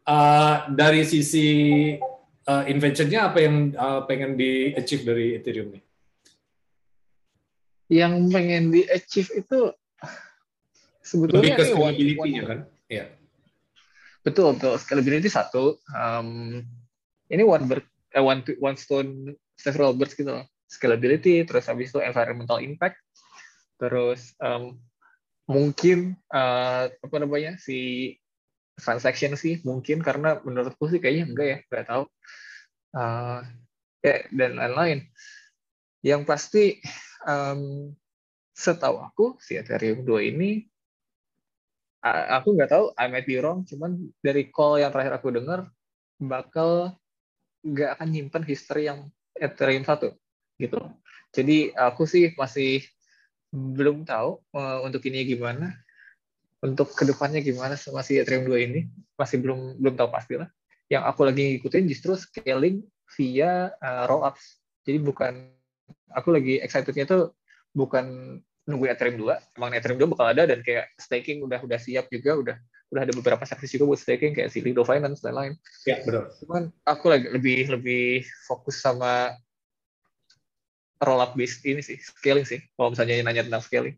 [0.09, 1.49] uh, dari sisi
[2.49, 5.85] uh, inventionnya apa yang uh, pengen di achieve dari Ethereum nih?
[7.93, 9.77] Yang pengen di achieve itu
[11.09, 12.59] sebetulnya lebih ke scalability-nya kan?
[12.93, 13.05] Iya.
[14.21, 14.75] Betul, betul.
[14.77, 15.81] Scalability satu.
[15.97, 16.61] Um,
[17.33, 20.45] ini one bird, uh, one, one stone several birds gitu loh.
[20.69, 23.01] Scalability, terus habis itu environmental impact,
[23.81, 24.77] terus um,
[25.49, 28.13] mungkin uh, apa namanya si
[28.77, 32.05] transaction sih mungkin karena menurutku sih kayaknya enggak ya nggak tahu
[32.95, 33.41] uh,
[34.05, 34.99] ya dan lain-lain
[36.05, 36.79] yang pasti
[37.27, 37.91] um,
[38.55, 40.69] setahu aku si Ethereum 2 ini
[42.07, 45.67] aku nggak tahu I might be wrong cuman dari call yang terakhir aku dengar
[46.23, 46.95] bakal
[47.67, 50.15] nggak akan nyimpen history yang Ethereum 1
[50.63, 50.79] gitu
[51.35, 52.87] jadi aku sih masih
[53.53, 55.73] belum tahu uh, untuk ini gimana
[56.59, 58.81] untuk ke depannya gimana sama si Ethereum 2 ini
[59.15, 60.51] masih belum belum tahu pasti lah.
[60.91, 62.83] Yang aku lagi ngikutin justru scaling
[63.15, 64.59] via uh, rollups.
[64.83, 65.33] Jadi bukan
[66.11, 67.19] aku lagi excitednya itu
[67.77, 68.39] bukan
[68.69, 72.37] nunggu Ethereum 2, emang Ethereum 2 bakal ada dan kayak staking udah udah siap juga,
[72.37, 72.57] udah
[72.89, 75.53] udah ada beberapa service juga buat staking kayak si Lido Finance dan lain.
[75.89, 76.29] Ya, betul.
[76.45, 79.33] Cuman aku lagi lebih lebih fokus sama
[81.01, 82.61] roll up based ini sih, scaling sih.
[82.77, 83.97] Kalau misalnya nanya tentang scaling.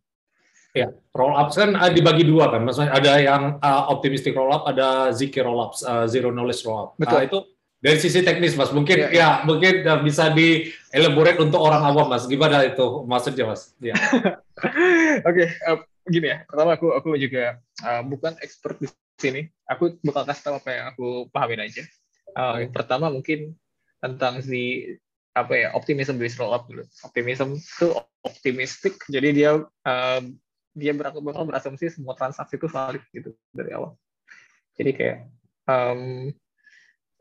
[0.70, 5.10] Ya, roll ups kan dibagi dua kan, maksudnya ada yang uh, optimistic roll up, ada
[5.10, 6.90] ziki roll ups, uh, zero knowledge roll up.
[6.94, 7.18] Betul.
[7.18, 7.38] Uh, itu
[7.80, 12.12] dari sisi teknis mas, mungkin ya, ya mungkin uh, bisa di elaborate untuk orang awam
[12.12, 13.72] mas, gimana itu maksudnya mas?
[13.80, 13.96] Ya.
[15.24, 16.44] Oke, okay, uh, gini ya.
[16.44, 20.86] Pertama aku aku juga uh, bukan expert di sini, aku bakal kasih tahu apa yang
[20.92, 21.82] aku pahamin aja.
[22.36, 22.68] Uh, okay.
[22.68, 23.56] Pertama mungkin
[24.04, 24.96] tentang si
[25.32, 26.84] apa ya optimism based roll up dulu.
[27.00, 29.50] Optimism itu optimistik, jadi dia
[29.88, 30.22] uh,
[30.76, 33.96] dia bakal berasumsi semua transaksi itu valid gitu dari awal.
[34.76, 35.18] Jadi kayak
[35.64, 36.32] um,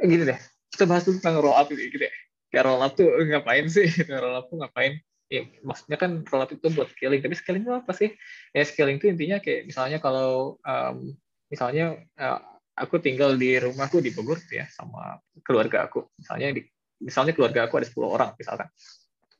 [0.07, 0.39] gini deh,
[0.71, 2.13] kita bahas tentang roll up gitu deh.
[2.49, 3.87] Kayak roll up tuh ngapain sih?
[4.23, 4.99] roll up tuh ngapain?
[5.29, 8.09] Ya, maksudnya kan roll up itu buat scaling, tapi scaling itu apa sih?
[8.55, 11.13] Ya scaling itu intinya kayak misalnya kalau um,
[11.51, 12.41] misalnya uh,
[12.73, 16.09] aku tinggal di rumahku di Bogor ya sama keluarga aku.
[16.17, 16.61] Misalnya di
[16.99, 18.67] misalnya keluarga aku ada 10 orang misalkan.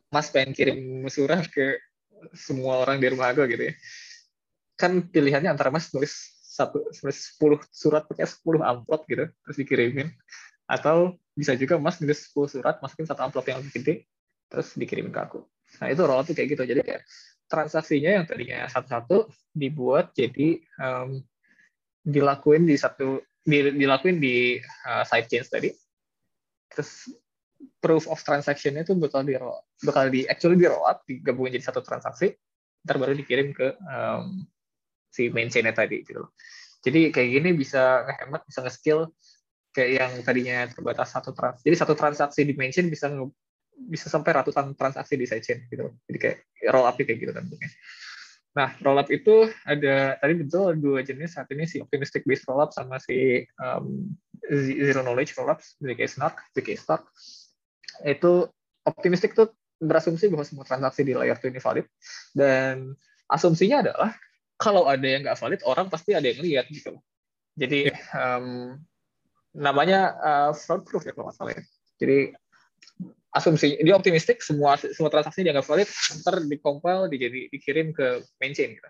[0.10, 1.78] Mas pengen kirim surat ke
[2.34, 3.74] semua orang di rumah aku gitu ya
[4.80, 10.12] kan pilihannya antara mas nulis satu sepuluh surat pakai sepuluh amplop gitu terus dikirimin.
[10.68, 13.94] Atau bisa juga mas nulis sepuluh surat masukin satu amplop yang lebih gede
[14.52, 15.40] terus dikirimin ke aku.
[15.80, 16.64] Nah itu roll tuh kayak gitu.
[16.68, 17.02] Jadi kayak
[17.50, 21.24] transaksinya yang tadinya satu-satu dibuat jadi um,
[22.06, 25.72] dilakuin di satu di, dilakuin di uh, side chain tadi.
[26.70, 27.10] Terus
[27.80, 29.36] proof of transaction itu bakal di
[29.84, 32.36] bakal di actually di roll up digabungin jadi satu transaksi
[32.88, 34.48] ntar baru dikirim ke um,
[35.10, 36.32] si main tadi gitu loh.
[36.80, 39.12] Jadi kayak gini bisa ngehemat bisa nge-skill
[39.74, 43.10] kayak yang tadinya terbatas satu trans jadi satu transaksi di main chain bisa
[43.80, 46.38] bisa sampai ratusan transaksi di side chain gitu jadi kayak
[46.74, 47.70] roll up kayak gitu bentuknya
[48.50, 51.38] Nah, roll up itu ada tadi betul dua jenis.
[51.38, 54.10] Satu ini si optimistic based roll up sama si um,
[54.50, 57.06] zero knowledge roll up, ZK Snark, ZK Stark.
[58.02, 58.50] Itu
[58.90, 61.86] optimistik tuh berasumsi bahwa semua transaksi di layer itu ini valid.
[62.34, 62.98] Dan
[63.30, 64.12] asumsinya adalah
[64.60, 67.00] kalau ada yang nggak valid orang pasti ada yang lihat gitu.
[67.56, 68.76] Jadi um,
[69.56, 71.64] namanya uh, fraud proof ya kalau nggak salah ya.
[72.00, 72.18] Jadi
[73.32, 75.90] asumsi dia optimistik semua semua transaksi dia nggak valid
[76.22, 78.90] ntar dikompil dijadi dikirim ke main chain gitu.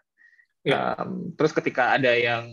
[0.66, 0.98] Ya.
[0.98, 2.50] um, terus ketika ada yang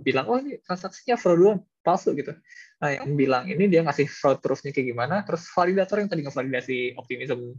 [0.00, 2.32] bilang oh ini transaksinya fraudulent palsu gitu.
[2.80, 6.78] Nah, yang bilang ini dia ngasih fraud proofnya kayak gimana, terus validator yang tadi ngevalidasi
[6.98, 7.54] optimism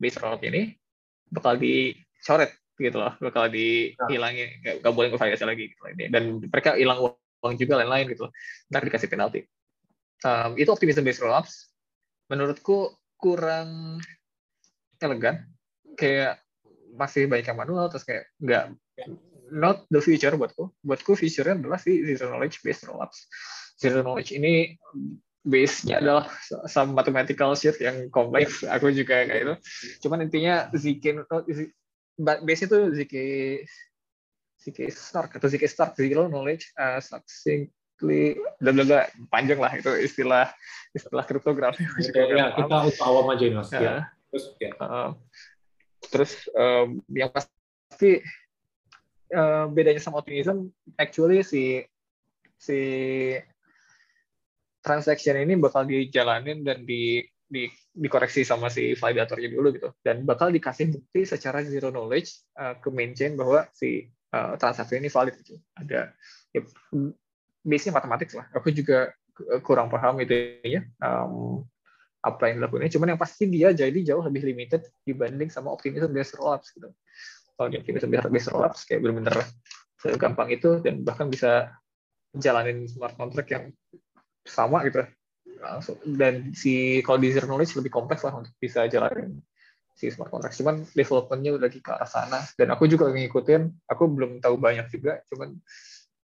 [0.00, 0.74] based fraud ini
[1.30, 6.98] bakal dicoret gitu loh, bakal dihilangin, nggak, boleh ngevalidasi lagi gitu Dan mereka hilang
[7.42, 8.26] uang juga lain-lain gitu,
[8.68, 9.46] ntar dikasih penalti.
[10.22, 11.70] Um, itu optimism based rollups.
[12.30, 13.98] Menurutku kurang
[15.02, 15.46] elegan,
[15.98, 16.42] kayak
[16.94, 18.74] masih banyak yang manual, terus kayak nggak
[19.50, 20.70] not the future buatku.
[20.82, 23.26] Buatku future-nya adalah si zero knowledge based rollups
[23.82, 24.78] zero knowledge ini
[25.42, 26.30] base-nya adalah
[26.70, 28.62] some mathematical shit yang kompleks.
[28.62, 29.54] Aku juga kayak itu.
[30.06, 31.26] Cuman intinya ZK
[32.18, 33.14] base itu ZK
[34.62, 40.50] ZK Stark atau ZK Stark zero knowledge uh, succinctly dan bla panjang lah itu istilah
[40.94, 41.82] istilah kriptografi.
[42.14, 43.70] Ya, ya kita awam aja mas.
[43.74, 43.80] Ya.
[43.80, 43.94] ya.
[44.30, 44.70] Terus ya.
[44.78, 45.10] Uh,
[46.10, 48.22] terus um, yang pasti
[49.34, 51.82] uh, bedanya sama optimism actually si
[52.58, 52.80] si
[54.82, 60.48] transaction ini bakal dijalanin dan di di, dikoreksi sama si validatornya dulu gitu dan bakal
[60.48, 65.36] dikasih bukti secara zero knowledge uh, ke main chain bahwa si uh, transaksi ini valid
[65.44, 65.60] gitu.
[65.76, 66.16] Ada
[66.56, 66.60] ya,
[67.62, 68.48] base-nya matematik lah.
[68.56, 69.12] Aku juga
[69.64, 71.64] kurang paham itu ya um,
[72.24, 72.88] apa yang dilakukan.
[72.88, 76.88] Cuman yang pasti dia jadi jauh lebih limited dibanding sama optimism based rollups gitu.
[77.56, 79.44] Kalau di optimism based rollups kayak benar-benar
[80.00, 81.70] segampang itu dan bahkan bisa
[82.34, 83.64] jalanin smart contract yang
[84.42, 85.06] sama gitu
[85.62, 85.98] langsung.
[86.02, 89.38] Dan si kalau di zero knowledge lebih kompleks lah untuk bisa jalanin
[89.94, 90.58] si smart contract.
[90.58, 92.40] Cuman developmentnya udah ke arah sana.
[92.58, 93.86] Dan aku juga ngikutin.
[93.86, 95.22] Aku belum tahu banyak juga.
[95.30, 95.56] Cuman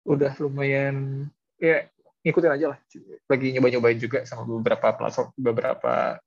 [0.05, 1.27] udah lumayan
[1.57, 1.87] ya
[2.23, 2.79] ngikutin aja lah.
[3.27, 6.19] Lagi nyoba-nyobain juga sama beberapa platform beberapa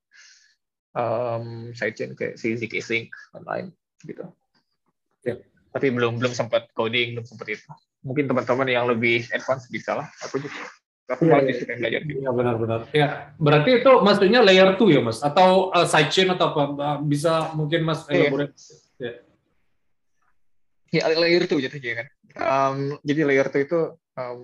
[0.95, 3.71] um, sidechain kayak si ZK Sync online
[4.03, 4.25] gitu.
[5.23, 5.39] Ya
[5.75, 7.67] tapi belum belum sempat coding belum sempat itu.
[8.07, 10.07] Mungkin teman-teman yang lebih advance bisa lah.
[10.23, 10.55] Aku juga
[11.05, 12.17] aku iya, malah justru pengen belajar gitu.
[12.21, 12.79] Iya benar-benar.
[12.89, 15.19] Ya, berarti itu maksudnya layer 2 ya mas?
[15.21, 16.97] Atau uh, sidechain atau apa?
[17.05, 18.29] Bisa mungkin mas Iya.
[18.29, 18.53] elaborate?
[18.97, 19.13] Ya.
[20.93, 22.07] Ya, layer itu jatuhnya kan.
[22.35, 23.79] Um, jadi layer itu itu
[24.17, 24.41] um,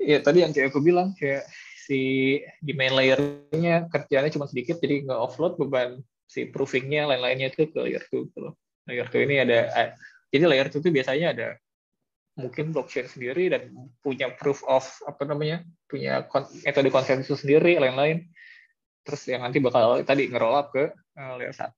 [0.00, 1.44] ya tadi yang kayak aku bilang kayak
[1.84, 2.00] si
[2.62, 7.78] di main layernya kerjanya cuma sedikit jadi nggak offload beban si proofingnya lain-lainnya itu ke
[7.82, 8.54] layer 2 gitu loh.
[8.86, 9.88] Layer 2 ini ada eh,
[10.30, 11.48] jadi layer 2 itu biasanya ada
[12.38, 16.26] mungkin blockchain sendiri dan punya proof of apa namanya punya
[16.62, 18.26] metode konsensus sendiri lain-lain.
[19.02, 21.72] Terus yang nanti bakal tadi nge-roll up ke uh, layer 1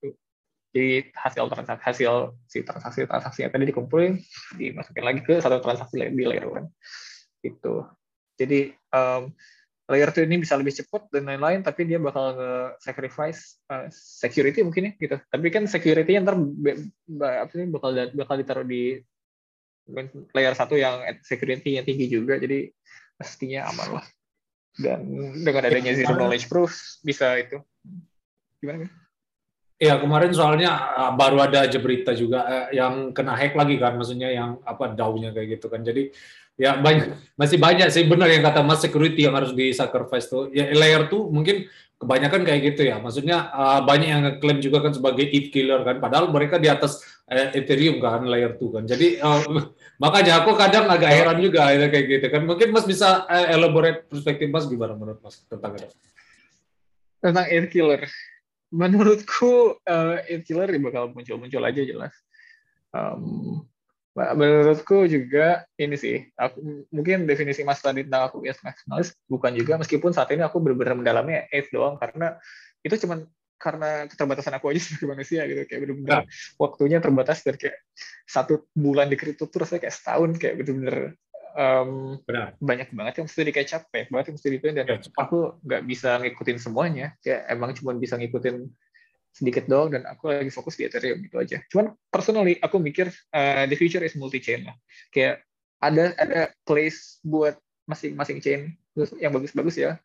[0.72, 2.12] jadi hasil transaksi hasil
[2.48, 4.16] si transaksi transaksinya tadi dikumpulin
[4.56, 6.64] dimasukin lagi ke satu transaksi di layer 1
[7.44, 7.84] gitu.
[8.40, 9.28] Jadi um,
[9.92, 14.88] layer 2 ini bisa lebih cepat dan lain-lain tapi dia bakal nge-sacrifice uh, security mungkin
[14.88, 15.16] ya gitu.
[15.20, 16.40] Tapi kan security-nya ntar
[17.20, 18.96] apa sih bakal bakal ditaruh di
[20.32, 22.70] layer satu yang security-nya tinggi juga jadi
[23.18, 24.06] pastinya aman lah
[24.78, 25.04] dan
[25.42, 26.72] dengan adanya zero knowledge proof
[27.04, 27.60] bisa itu
[28.62, 28.88] gimana?
[29.82, 33.98] Iya kemarin soalnya uh, baru ada aja berita juga uh, yang kena hack lagi kan,
[33.98, 35.82] maksudnya yang apa DAO-nya kayak gitu kan.
[35.82, 36.14] Jadi
[36.54, 40.54] ya banyak masih banyak sih benar yang kata Mas security yang harus di sacrifice tuh.
[40.54, 41.66] Ya layer tuh mungkin
[42.02, 42.98] kebanyakan kayak gitu ya.
[42.98, 47.22] Maksudnya uh, banyak yang ngeklaim juga kan sebagai ETH killer kan, padahal mereka di atas
[47.30, 48.84] uh, Ethereum kan layer 2 kan.
[48.84, 49.40] Jadi uh,
[50.02, 52.42] makanya aku kadang agak heran juga ya, kayak gitu kan.
[52.42, 55.86] Mungkin Mas bisa uh, elaborate perspektif Mas gimana menurut Mas tentang itu?
[57.22, 58.02] tentang air killer
[58.74, 62.12] menurutku uh, air killer ya bakal muncul-muncul aja jelas
[62.90, 63.62] um,
[64.12, 69.80] menurutku juga ini sih aku mungkin definisi mas tadi tentang aku yes maximalis bukan juga
[69.80, 72.36] meskipun saat ini aku benar-benar mendalami ETH doang karena
[72.84, 73.24] itu cuman
[73.56, 76.28] karena keterbatasan aku aja sebagai manusia gitu kayak benar-benar
[76.60, 77.80] waktunya terbatas dan kayak
[78.28, 80.96] satu bulan di kripto tuh rasanya kayak setahun kayak benar-benar
[81.56, 82.58] um, Benar.
[82.60, 85.20] banyak banget yang mesti di catch up ya banget yang mesti dituin dan Ya, cepat.
[85.24, 88.56] aku nggak bisa ngikutin semuanya kayak emang cuma bisa ngikutin
[89.32, 91.58] sedikit doang dan aku lagi fokus di Ethereum gitu aja.
[91.72, 94.76] Cuman personally aku mikir uh, the future is multi chain lah.
[95.08, 95.40] Kayak
[95.80, 97.56] ada ada place buat
[97.88, 98.60] masing-masing chain
[99.18, 99.96] yang bagus-bagus ya.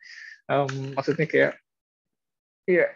[0.47, 1.59] Um, maksudnya kayak
[2.65, 2.87] iya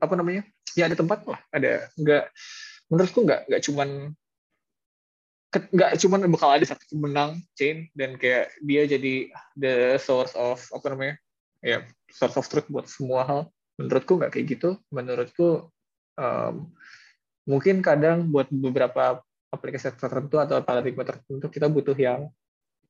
[0.00, 0.48] apa namanya?
[0.74, 2.24] Ya ada tempat lah, ada nggak
[2.88, 3.88] menurutku nggak nggak cuman
[5.54, 10.58] ke- nggak cuman bakal ada satu pemenang chain dan kayak dia jadi the source of
[10.74, 11.14] apa namanya
[11.62, 13.40] ya source of truth buat semua hal
[13.80, 14.78] menurutku nggak kayak gitu.
[14.90, 15.70] Menurutku
[16.18, 16.54] um,
[17.44, 19.20] mungkin kadang buat beberapa
[19.52, 22.26] aplikasi tertentu atau paradigma tertentu kita butuh yang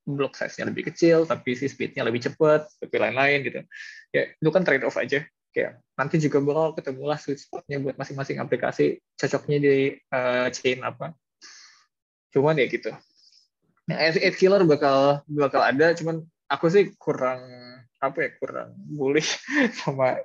[0.05, 3.61] block size-nya lebih kecil tapi si speed-nya lebih cepat tapi lain-lain gitu.
[4.13, 5.25] Ya itu kan trade off aja.
[5.55, 9.75] Kayak nanti juga bakal ketemulah sweet spot-nya buat masing-masing aplikasi cocoknya di
[10.11, 11.15] uh, chain apa.
[12.35, 12.91] Cuman ya gitu.
[13.85, 17.45] Nah, Edge killer bakal bakal ada cuman aku sih kurang
[18.01, 19.41] apa ya kurang bullish
[19.81, 20.21] sama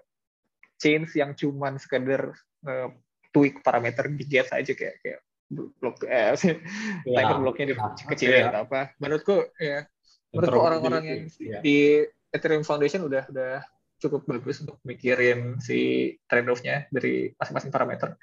[0.79, 2.33] chains yang cuman sekedar
[2.65, 2.89] uh,
[3.29, 5.19] tweak parameter di get aja kayak kayak
[5.49, 6.33] blok eh
[7.09, 7.75] Ya, timer bloknya ya,
[8.05, 8.49] dikecilin ya.
[8.53, 9.85] atau apa menurutku ya
[10.33, 11.59] menurutku orang-orang yang ya.
[11.61, 13.65] di Ethereum Foundation udah udah
[13.99, 18.15] cukup bagus untuk mikirin si trade off-nya dari masing-masing parameter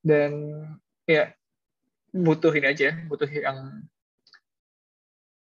[0.00, 0.32] dan
[1.04, 1.28] ya
[2.14, 3.84] butuh ini aja butuh yang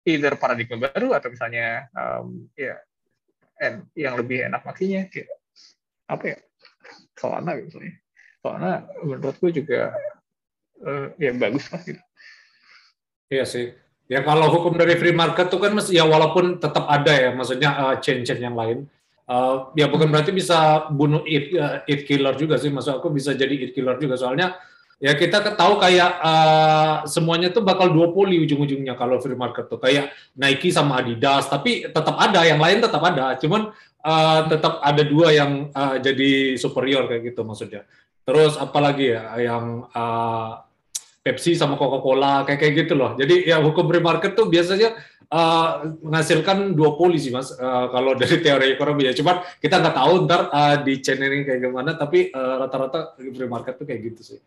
[0.08, 2.80] either paradigma baru atau misalnya um, ya
[3.60, 5.30] en- yang lebih enak makinya kayak
[6.10, 6.38] apa ya?
[7.14, 7.94] Solana gitu misalnya
[8.44, 9.96] Solana menurutku juga
[10.84, 12.02] eh, ya bagus lah gitu.
[13.32, 13.72] Iya sih.
[14.04, 17.94] Ya kalau hukum dari free market tuh kan ya walaupun tetap ada ya, maksudnya uh,
[18.04, 18.84] chain-chain yang lain.
[19.24, 23.56] Uh, ya bukan berarti bisa bunuh it, uh, killer juga sih, maksud aku bisa jadi
[23.56, 24.20] it killer juga.
[24.20, 24.60] Soalnya
[25.00, 29.80] ya kita tahu kayak uh, semuanya tuh bakal duopoli ujung-ujungnya kalau free market tuh.
[29.80, 32.44] Kayak Nike sama Adidas, tapi tetap ada.
[32.44, 33.72] Yang lain tetap ada, cuman
[34.04, 37.88] uh, tetap ada dua yang uh, jadi superior kayak gitu maksudnya.
[38.24, 40.60] Terus apalagi ya yang uh,
[41.24, 43.16] Pepsi sama Coca-Cola kayak kayak gitu loh.
[43.16, 44.92] Jadi ya hukum free market tuh biasanya
[45.32, 49.16] uh, menghasilkan duopoli sih mas uh, kalau dari teori ekonomi ya.
[49.16, 51.96] Cuma kita nggak tahu ntar uh, di channel ini kayak gimana.
[51.96, 54.38] Tapi rata-rata uh, free market tuh kayak gitu sih.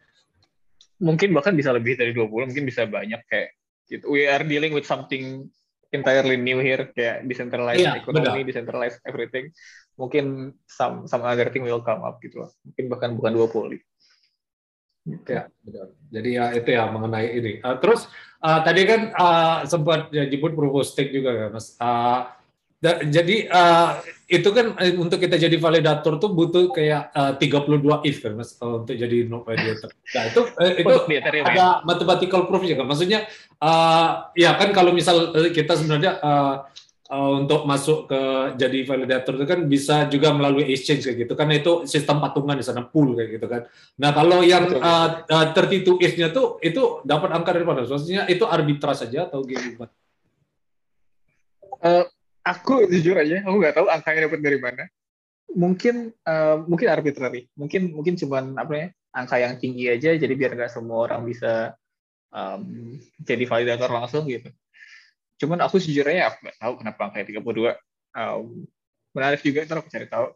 [1.01, 3.57] Mungkin bahkan bisa lebih dari 20, mungkin bisa banyak kayak
[3.89, 4.13] gitu.
[4.13, 5.49] We are dealing with something
[5.91, 8.47] entirely new here kayak decentralized yeah, economy, benar.
[8.47, 9.51] decentralized everything.
[9.97, 12.51] Mungkin some some other thing will come up gitu loh.
[12.67, 13.79] Mungkin bahkan bukan duopoli.
[15.23, 15.95] Ya, betul.
[16.11, 17.53] Jadi ya itu ya mengenai ini.
[17.63, 18.11] Uh, terus
[18.43, 21.79] uh, tadi kan uh, sempat ya, of stake juga kan, Mas.
[21.79, 22.27] Uh,
[22.77, 28.19] da, jadi uh, itu kan untuk kita jadi validator tuh butuh kayak uh, 32 if
[28.19, 29.89] kan Mas uh, untuk jadi no validator.
[29.89, 31.69] Nah, itu uh, itu ada ya?
[31.87, 32.83] mathematical proof juga.
[32.83, 33.23] Maksudnya
[33.63, 36.55] uh, ya kan kalau misal kita sebenarnya uh,
[37.07, 38.21] uh, untuk masuk ke
[38.59, 42.65] jadi validator itu kan bisa juga melalui exchange kayak gitu kan itu sistem patungan di
[42.67, 43.61] sana pool kayak gitu kan.
[43.99, 47.87] Nah kalau yang uh, uh, 32 if-nya tuh itu dapat angka dari mana?
[47.87, 49.87] Maksudnya itu arbitras saja atau gimana?
[51.77, 52.05] Uh,
[52.53, 54.83] aku jujur aja aku nggak tahu angkanya dapat dari mana.
[55.51, 60.53] Mungkin uh, mungkin arbitrary, mungkin mungkin cuman apa ya angka yang tinggi aja jadi biar
[60.53, 61.73] nggak semua orang bisa
[62.29, 64.51] um, jadi validator langsung gitu
[65.37, 67.77] Cuman aku sejujurnya aku nggak tahu kenapa angkanya 32.
[68.17, 68.65] Um,
[69.13, 70.27] menarik juga, ntar aku cari tahu.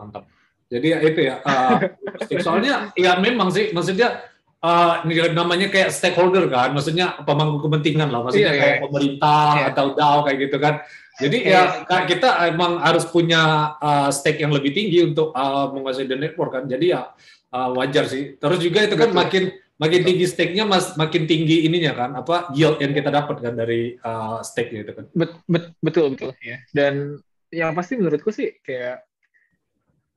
[0.00, 0.24] Mantap.
[0.72, 1.36] Jadi ya itu ya.
[1.44, 1.78] Uh,
[2.44, 4.24] soalnya ya memang sih, maksudnya
[4.62, 5.02] uh,
[5.34, 8.82] namanya kayak stakeholder kan, maksudnya pemangku kepentingan lah, maksudnya iya, kayak iya.
[8.86, 9.66] pemerintah iya.
[9.74, 10.74] atau DAO kayak gitu kan.
[11.20, 11.84] Jadi iya.
[11.84, 16.56] ya kita emang harus punya uh, stake yang lebih tinggi untuk uh, menguasai the network
[16.56, 16.64] kan.
[16.64, 17.12] Jadi ya
[17.52, 18.40] uh, wajar sih.
[18.40, 19.20] Terus juga itu kan Betul.
[19.20, 19.44] makin
[19.82, 23.98] makin tinggi stake-nya mas makin tinggi ininya kan apa yield yang kita dapat kan dari
[23.98, 27.18] uh, stake-nya itu kan bet, bet, betul betul ya dan
[27.50, 29.02] yang pasti menurutku sih kayak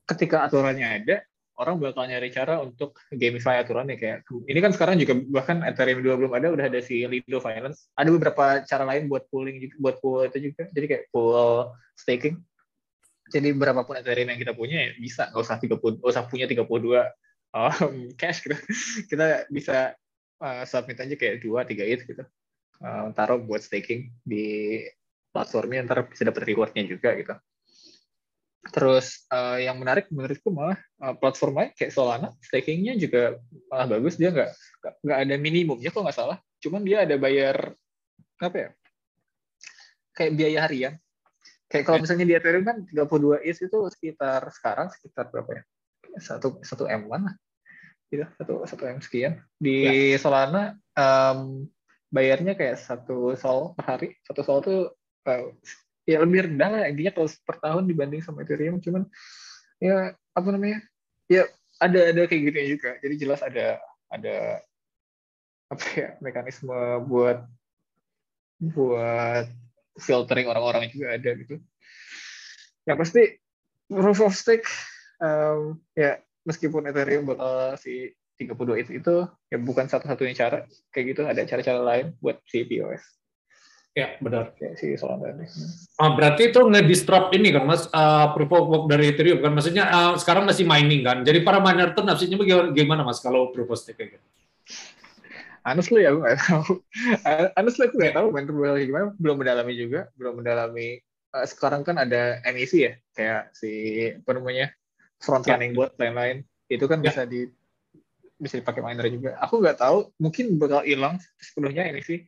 [0.06, 1.26] ketika aturannya ada
[1.56, 6.20] orang bakal nyari cara untuk gamify aturannya kayak ini kan sekarang juga bahkan Ethereum 2
[6.20, 9.96] belum ada udah ada si Lido Finance ada beberapa cara lain buat pooling juga buat
[10.04, 10.68] pool itu juga.
[10.76, 12.44] Jadi kayak pool staking.
[13.32, 15.32] Jadi berapapun Ethereum yang kita punya ya bisa.
[15.32, 16.68] Nggak usah 30 nggak usah punya 32
[17.56, 18.56] um, cash gitu.
[19.08, 19.96] Kita bisa
[20.44, 22.24] uh, submit aja kayak dua tiga it gitu.
[22.84, 24.84] Uh, taruh buat staking di
[25.32, 27.36] platformnya ntar bisa dapat rewardnya juga gitu
[28.74, 33.38] terus uh, yang menarik menurutku malah uh, platformnya kayak Solana stakingnya juga
[33.70, 34.18] malah bagus.
[34.18, 34.50] Dia nggak
[35.06, 36.38] nggak ada minimumnya kok nggak salah.
[36.62, 37.78] Cuman dia ada bayar
[38.42, 38.70] apa ya?
[40.16, 40.94] Kayak biaya harian.
[41.70, 45.64] Kayak kalau misalnya di Ethereum kan 32 is itu sekitar sekarang sekitar berapa ya?
[46.18, 47.36] Satu satu m lah.
[48.10, 49.46] Gitu satu satu m sekian.
[49.62, 50.18] Di ya.
[50.18, 51.70] Solana um,
[52.10, 54.10] bayarnya kayak satu sol per hari.
[54.26, 54.82] Satu sol tuh
[55.30, 55.54] uh,
[56.06, 58.78] ya lebih rendah lah intinya kalau per tahun dibanding sama Ethereum.
[58.80, 59.10] Cuman
[59.82, 60.80] ya apa namanya?
[61.26, 61.50] Ya
[61.82, 62.98] ada ada kayak gitu juga.
[63.02, 63.82] Jadi jelas ada
[64.14, 64.62] ada
[65.66, 66.78] apa ya mekanisme
[67.10, 67.42] buat
[68.62, 69.50] buat
[70.00, 71.58] filtering orang-orang juga ada gitu.
[72.86, 73.42] Ya pasti
[73.90, 74.70] proof of stake
[75.20, 79.16] um, ya meskipun Ethereum bakal si 32 itu itu
[79.48, 80.58] ya bukan satu-satunya cara
[80.94, 81.22] kayak gitu.
[81.26, 83.25] Ada cara-cara lain buat si POS.
[83.96, 84.52] Ya benar.
[84.60, 85.48] Kayak si Solana ini.
[85.96, 89.88] Ah, berarti itu ngedisrupt ini kan mas uh, proof of work dari Ethereum kan maksudnya
[89.88, 91.24] uh, sekarang masih mining kan.
[91.24, 92.36] Jadi para miner tuh nafsinya
[92.76, 94.28] gimana mas kalau proof of stake kayak gitu?
[95.64, 96.64] Honestly aku nggak tahu.
[97.56, 99.16] Honestly aku nggak tahu main proof gimana.
[99.16, 100.12] Belum mendalami juga.
[100.20, 101.00] Belum mendalami.
[101.32, 103.72] Uh, sekarang kan ada MEC ya kayak si
[104.12, 104.76] apa namanya
[105.24, 105.78] front running ya.
[105.80, 107.16] buat lain-lain itu kan ya.
[107.16, 107.48] bisa di
[108.36, 109.40] bisa dipakai miner juga.
[109.40, 112.20] Aku nggak tahu, mungkin bakal hilang sepenuhnya ini sih.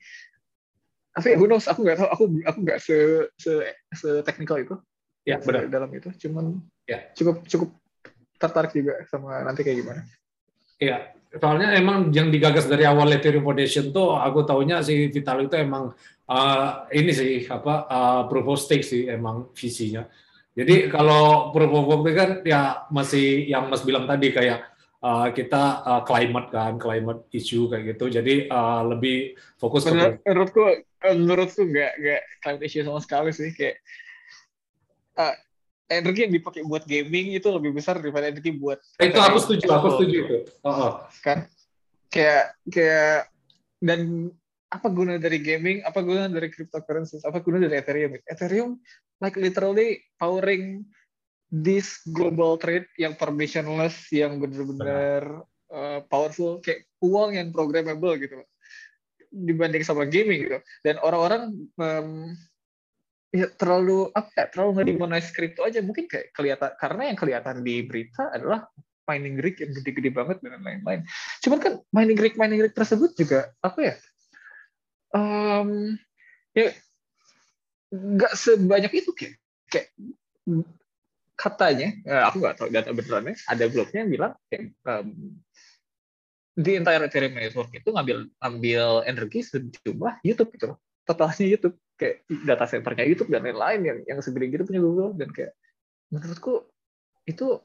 [1.18, 3.54] Tapi who knows, aku nggak tahu, aku aku nggak se se
[3.90, 4.78] se teknikal itu.
[5.26, 5.68] Ya benar.
[5.68, 7.04] dalam itu, cuman ya.
[7.18, 7.70] cukup cukup
[8.38, 10.02] tertarik juga sama nanti kayak gimana.
[10.78, 15.58] Iya, soalnya emang yang digagas dari awal Ethereum Foundation tuh aku tahunya si Vital itu
[15.58, 15.92] emang
[16.30, 20.06] uh, ini sih apa uh, proof of stake sih emang visinya.
[20.58, 24.77] Jadi kalau proof of work kan ya masih yang Mas bilang tadi kayak
[25.08, 28.12] uh, kita uh, climate kan, climate issue kayak gitu.
[28.12, 30.62] Jadi uh, lebih fokus Menur, ke menurutku
[31.00, 33.80] menurutku nggak nggak climate issue sama sekali sih kayak
[35.16, 35.36] uh,
[35.88, 39.88] energi yang dipakai buat gaming itu lebih besar daripada energi buat itu aku setuju aku
[39.96, 40.38] setuju itu
[40.68, 40.94] oh, oh.
[41.24, 41.48] kan
[42.12, 43.32] kayak kayak
[43.80, 44.34] dan
[44.68, 48.12] apa guna dari gaming, apa guna dari cryptocurrencies, apa guna dari Ethereum.
[48.28, 48.70] Ethereum
[49.24, 50.84] like literally powering
[51.48, 58.44] this global trade yang permissionless, yang benar-benar uh, powerful, kayak uang yang programmable gitu
[59.32, 60.60] dibanding sama gaming gitu.
[60.84, 62.36] Dan orang-orang um,
[63.32, 67.58] ya terlalu apa ya terlalu nggak dimonize kripto aja mungkin kayak kelihatan karena yang kelihatan
[67.60, 68.64] di berita adalah
[69.08, 71.04] mining rig yang gede-gede banget dan lain-lain.
[71.44, 73.96] Cuman kan mining rig mining rig tersebut juga apa ya?
[75.16, 75.96] Um,
[76.52, 76.76] ya
[77.88, 79.36] nggak sebanyak itu kayak
[79.72, 79.88] kayak
[81.38, 85.08] katanya ya aku nggak tahu data benerannya ada blognya yang bilang kayak, um,
[86.58, 90.74] di entire Ethereum network itu ngambil ambil energi sejumlah YouTube gitu
[91.06, 95.30] totalnya YouTube kayak data centernya YouTube dan lain-lain yang yang segede gitu punya Google dan
[95.30, 95.54] kayak
[96.10, 96.66] menurutku
[97.30, 97.62] itu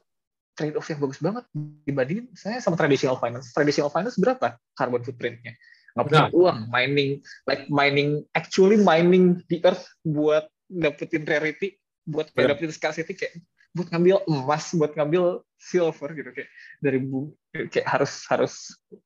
[0.53, 1.45] trade off yang bagus banget
[1.89, 5.57] dibandingin saya sama traditional finance traditional finance berapa carbon footprintnya
[5.97, 6.33] nggak punya nah.
[6.33, 7.11] uang mining
[7.49, 12.53] like mining actually mining the earth buat dapetin rarity buat yeah.
[12.53, 13.41] dapetin scarcity kayak
[13.73, 16.29] buat ngambil emas buat ngambil silver gitu.
[16.29, 17.33] Kayak dari bumi
[17.73, 18.53] kayak harus harus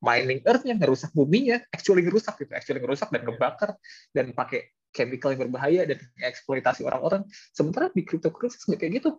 [0.03, 1.63] mining earthnya ngerusak buminya.
[1.72, 3.80] Actually ngerusak gitu actually ngerusak dan ngebakar
[4.11, 7.24] dan pakai chemical yang berbahaya dan eksploitasi orang-orang.
[7.55, 9.09] Sementara di cryptocurrency nggak kayak gitu.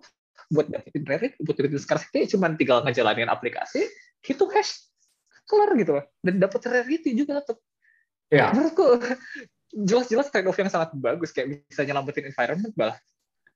[0.53, 3.85] Buat dapetin rarity buat dapetin scarcity cuma tinggal ngejalanin aplikasi
[4.21, 4.85] hitung hash
[5.49, 6.05] kelar gitu loh.
[6.21, 7.57] Dan dapat rarity juga tetap
[8.29, 8.53] ya.
[8.53, 8.85] Menurutku
[9.73, 11.33] jelas-jelas trade off yang sangat bagus.
[11.33, 13.01] Kayak bisa nyelamatin environment malah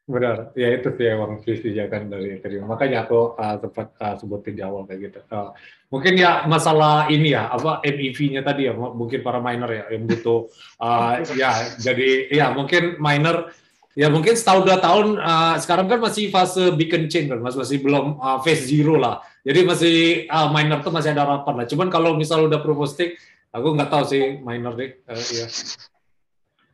[0.03, 2.67] Benar, ya itu sih emang visi kan dari Ethereum.
[2.67, 5.21] Makanya aku uh, sempat uh, sebutin di awal kayak gitu.
[5.31, 5.55] Uh,
[5.95, 10.51] mungkin ya masalah ini ya, apa MEV-nya tadi ya, mungkin para miner ya yang butuh,
[10.83, 13.55] uh, ya jadi ya mungkin miner
[13.95, 17.79] ya mungkin setahun dua tahun uh, sekarang kan masih fase beacon chain kan, masih masih
[17.79, 19.23] belum uh, phase zero lah.
[19.47, 19.97] Jadi masih
[20.27, 21.67] uh, miner tuh masih ada harapan lah.
[21.71, 23.23] Cuman kalau misal udah proof of stake,
[23.55, 24.99] aku nggak tahu sih miner deh.
[25.07, 25.47] Uh, ya.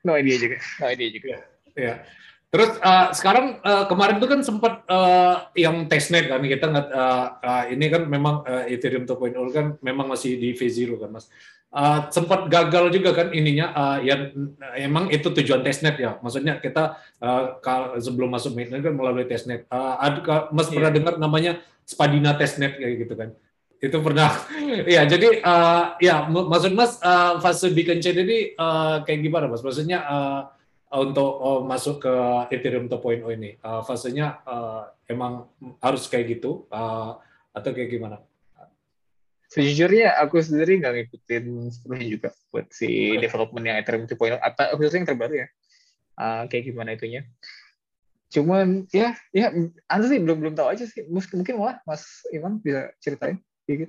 [0.00, 0.56] No idea juga.
[0.80, 1.26] No idea juga.
[1.28, 1.40] Ya.
[1.76, 1.94] ya.
[2.48, 7.26] Terus uh, sekarang uh, kemarin itu kan sempat uh, yang testnet kan kita nggak uh,
[7.44, 11.28] uh, ini kan memang uh, Ethereum 2.0 kan memang masih di phase zero kan mas.
[11.68, 14.32] Uh, sempat gagal juga kan ininya uh, yang
[14.80, 16.16] emang itu tujuan testnet ya.
[16.24, 17.60] Maksudnya kita uh,
[18.00, 19.68] sebelum masuk mainnet kan melalui testnet.
[19.68, 20.80] Uh, ada mas yeah.
[20.80, 23.28] pernah dengar namanya Spadina testnet kayak gitu kan?
[23.76, 24.32] Itu pernah.
[24.96, 29.60] ya jadi uh, ya maksud mas uh, fase beacon chain ini uh, kayak gimana mas?
[29.60, 30.56] Maksudnya uh,
[30.92, 32.14] untuk uh, masuk ke
[32.52, 33.60] Ethereum 2.0 ini?
[33.60, 35.48] Uh, fasenya uh, emang
[35.84, 37.20] harus kayak gitu uh,
[37.52, 38.16] atau kayak gimana?
[39.48, 44.98] Sejujurnya aku sendiri nggak ngikutin sepenuhnya juga buat si development yang Ethereum 2.0 atau khususnya
[45.04, 45.48] yang terbaru ya.
[46.18, 47.24] Uh, kayak gimana itunya.
[48.28, 49.48] Cuman ya ya
[49.88, 51.08] anda sih belum belum tahu aja sih.
[51.08, 53.88] Mungkin malah Mas Iman bisa ceritain sedikit.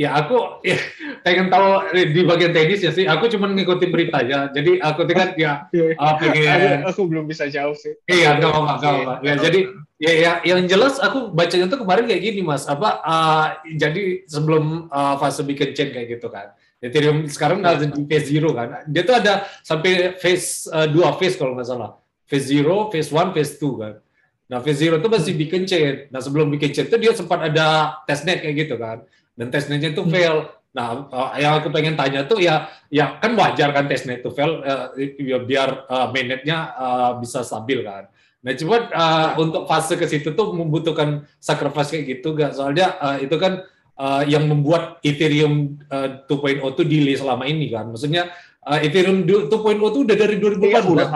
[0.00, 0.80] Ya aku ya,
[1.20, 3.04] pengen tahu di bagian teknis ya sih.
[3.04, 4.48] Aku cuma ngikutin berita aja.
[4.48, 5.68] Jadi aku kan ya
[6.00, 6.88] uh, pengen.
[6.88, 8.00] Aku, belum bisa jauh sih.
[8.08, 9.60] Iya, nggak apa-apa, nggak apa Ya jadi
[10.00, 12.64] ya, ya yang jelas aku bacanya tuh kemarin kayak gini mas.
[12.64, 13.46] Apa uh,
[13.76, 16.56] jadi sebelum uh, fase bikin chain kayak gitu kan.
[16.80, 18.88] Ethereum sekarang ada di phase zero kan.
[18.88, 22.00] Dia tuh ada sampai phase uh, dua phase kalau nggak salah.
[22.24, 24.00] Phase zero, phase one, phase two kan.
[24.48, 26.08] Nah phase zero itu masih bikin chain.
[26.08, 29.04] Nah sebelum bikin chain itu dia sempat ada testnet kayak gitu kan
[29.40, 30.12] dan testnetnya itu hmm.
[30.12, 30.36] fail.
[30.70, 34.60] Nah, uh, yang aku pengen tanya tuh ya, ya kan wajar kan testnet itu fail,
[34.62, 38.06] uh, ya biar uh, mainnetnya uh, bisa stabil kan.
[38.44, 42.54] Nah, cuma uh, untuk fase ke situ tuh membutuhkan sacrifice kayak gitu, gak?
[42.54, 43.64] Soalnya uh, itu kan
[43.98, 47.90] uh, yang membuat Ethereum uh, 2.0 itu delay selama ini kan.
[47.90, 48.30] Maksudnya
[48.64, 50.70] uh, Ethereum 2.0 itu udah dari 2014.
[50.70, 51.08] Iya, udah.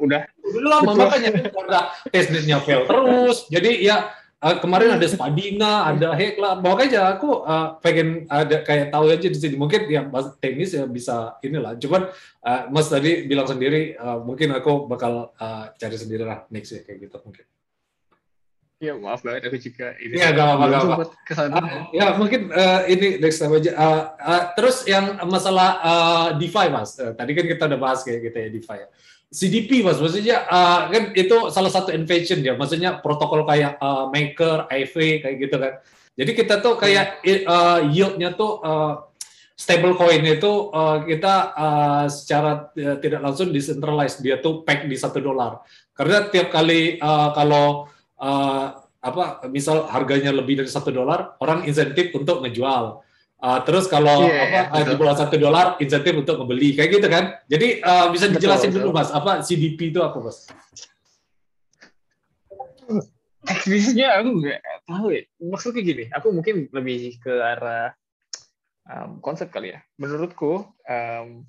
[0.00, 0.20] Udah.
[0.50, 1.78] Udah lama, makanya karena
[2.10, 3.46] testnetnya fail terus.
[3.50, 4.10] Jadi ya
[4.40, 6.56] Uh, kemarin ada Spadina, ada Hekla.
[6.64, 9.52] Bawa aja aku uh, pengen ada kayak tahu aja di sini.
[9.60, 10.08] Mungkin yang
[10.40, 11.76] teknis ya bisa inilah.
[11.76, 12.08] Cuman
[12.40, 16.80] uh, Mas tadi bilang sendiri, uh, mungkin aku bakal uh, cari sendiri lah next ya
[16.80, 17.44] kayak gitu mungkin.
[18.80, 20.16] Ya maaf banget aku juga ini.
[20.16, 21.04] Ya gak apa-apa.
[21.36, 23.76] Uh, ya mungkin uh, ini next time aja.
[23.76, 28.32] Uh, uh, terus yang masalah uh, DeFi mas, uh, tadi kan kita udah bahas kayak
[28.32, 28.88] gitu ya DeFi ya.
[29.30, 34.66] CDP mas, maksudnya uh, kan itu salah satu invention ya, maksudnya protokol kayak uh, Maker,
[34.66, 35.72] IFA kayak gitu kan.
[36.18, 39.06] Jadi kita tuh kayak uh, yieldnya tuh uh,
[39.54, 44.98] stable coin itu uh, kita uh, secara uh, tidak langsung decentralized dia tuh peg di
[44.98, 45.62] satu dolar.
[45.94, 47.86] Karena tiap kali uh, kalau
[48.18, 48.66] uh,
[49.00, 53.06] apa misal harganya lebih dari satu dolar, orang insentif untuk ngejual.
[53.40, 57.40] Uh, terus kalau yeah, apa di bawah satu dolar insentif untuk membeli kayak gitu kan.
[57.48, 60.44] Jadi uh, bisa dijelasin betul, dulu mas apa CDP itu apa mas?
[63.40, 65.22] Teknisnya aku nggak tahu ya.
[65.40, 67.96] Maksudnya gini, aku mungkin lebih ke arah
[68.84, 69.80] um, konsep kali ya.
[69.96, 71.48] Menurutku um,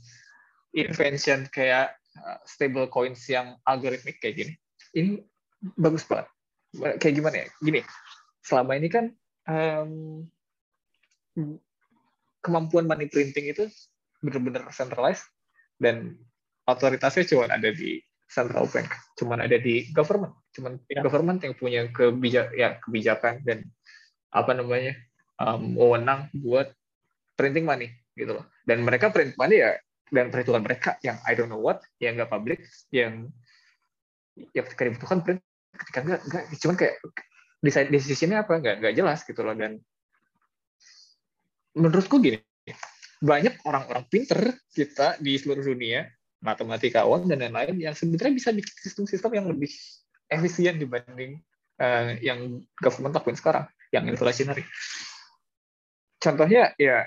[0.72, 1.92] invention kayak
[2.24, 4.54] uh, stable coins yang algoritmik kayak gini,
[4.96, 5.20] ini
[5.76, 6.32] bagus banget.
[7.04, 7.48] Kayak gimana ya?
[7.60, 7.84] Gini,
[8.48, 9.12] selama ini kan
[9.44, 10.24] um,
[12.42, 13.70] kemampuan money printing itu
[14.22, 15.26] benar-benar centralized
[15.82, 16.18] dan
[16.66, 18.88] otoritasnya cuma ada di central bank,
[19.20, 21.04] cuman ada di government, cuman ya.
[21.04, 23.68] government yang punya kebijak ya kebijakan dan
[24.32, 24.96] apa namanya
[25.36, 26.72] um, wewenang buat
[27.36, 28.46] printing money gitu loh.
[28.64, 29.76] Dan mereka print money ya
[30.12, 32.64] dan perhitungan mereka yang I don't know what, yang nggak public,
[32.96, 33.28] yang
[34.56, 35.42] ya ketika dibutuhkan print,
[35.76, 36.96] ketika nggak nggak, cuman kayak
[37.92, 39.84] decisionnya apa nggak nggak jelas gitu loh dan
[41.78, 42.40] menurutku gini
[43.22, 46.10] banyak orang-orang pinter kita di seluruh dunia
[46.42, 49.70] matematika uang dan lain-lain yang sebenarnya bisa bikin sistem-sistem yang lebih
[50.26, 51.38] efisien dibanding
[51.78, 54.66] uh, yang government lakuin sekarang, yang inflationary.
[56.18, 57.06] Contohnya ya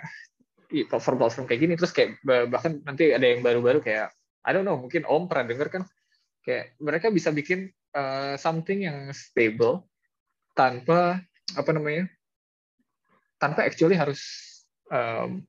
[0.70, 4.14] platform-platform kayak gini, terus kayak bahkan nanti ada yang baru-baru kayak,
[4.46, 5.82] I don't know, mungkin Om pernah denger kan,
[6.46, 9.90] kayak mereka bisa bikin uh, something yang stable
[10.54, 11.18] tanpa
[11.58, 12.06] apa namanya,
[13.42, 14.22] tanpa actually harus
[14.94, 15.42] um,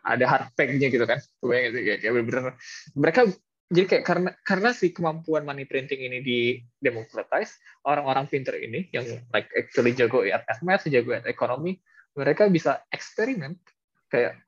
[0.00, 1.20] ada hard peg-nya gitu kan.
[1.44, 2.54] Bayangin sih kayak, kayak bener-bener.
[2.96, 3.20] Mereka
[3.68, 9.04] jadi kayak karena karena si kemampuan money printing ini di democratize orang-orang pinter ini yang
[9.28, 11.76] like actually jago at math jago at ekonomi
[12.16, 13.60] mereka bisa eksperimen
[14.08, 14.40] kayak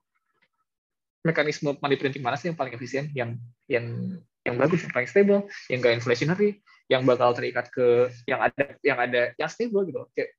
[1.20, 3.36] mekanisme money printing mana sih yang paling efisien yang
[3.68, 8.64] yang yang bagus yang paling stable yang gak inflationary yang bakal terikat ke yang ada
[8.80, 10.32] yang ada yang stable gitu kayak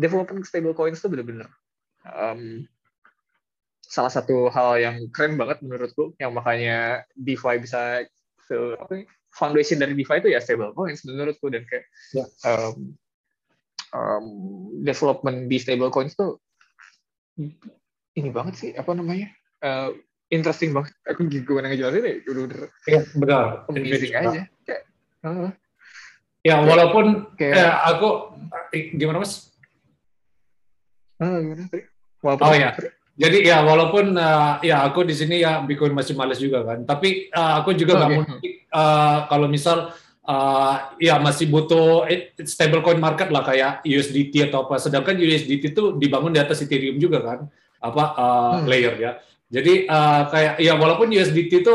[0.00, 1.52] development stable coins itu bener-bener
[2.08, 2.64] um,
[3.94, 8.02] salah satu hal yang keren banget menurutku yang makanya DeFi bisa
[8.50, 11.46] apa foundation dari DeFi itu ya stable coins menurutku.
[11.46, 12.26] Dan kayak ya.
[12.50, 12.98] um,
[13.94, 14.26] um,
[14.82, 16.42] development di stable coins tuh
[18.14, 19.30] ini banget sih apa namanya
[19.62, 19.94] uh,
[20.34, 20.90] interesting banget.
[21.06, 24.42] Aku gimana ngejelasin deh udah udah ya benar amazing aja.
[24.66, 24.82] Kayak,
[25.22, 25.50] uh,
[26.42, 28.08] ya walaupun kayak eh, aku
[28.98, 29.54] gimana mas?
[31.22, 31.62] Uh, gimana
[32.22, 32.70] walaupun oh ya
[33.14, 37.30] jadi ya walaupun uh, ya aku di sini ya Bitcoin masih males juga kan, tapi
[37.30, 38.18] uh, aku juga nggak okay.
[38.18, 38.26] mau
[38.74, 39.94] uh, kalau misal
[40.26, 42.10] uh, ya masih butuh
[42.42, 44.82] stable coin market lah kayak USDT atau apa.
[44.82, 47.38] Sedangkan USDT itu dibangun di atas Ethereum juga kan,
[47.78, 48.66] apa uh, hmm.
[48.66, 49.12] layer ya.
[49.46, 51.74] Jadi uh, kayak ya walaupun USDT itu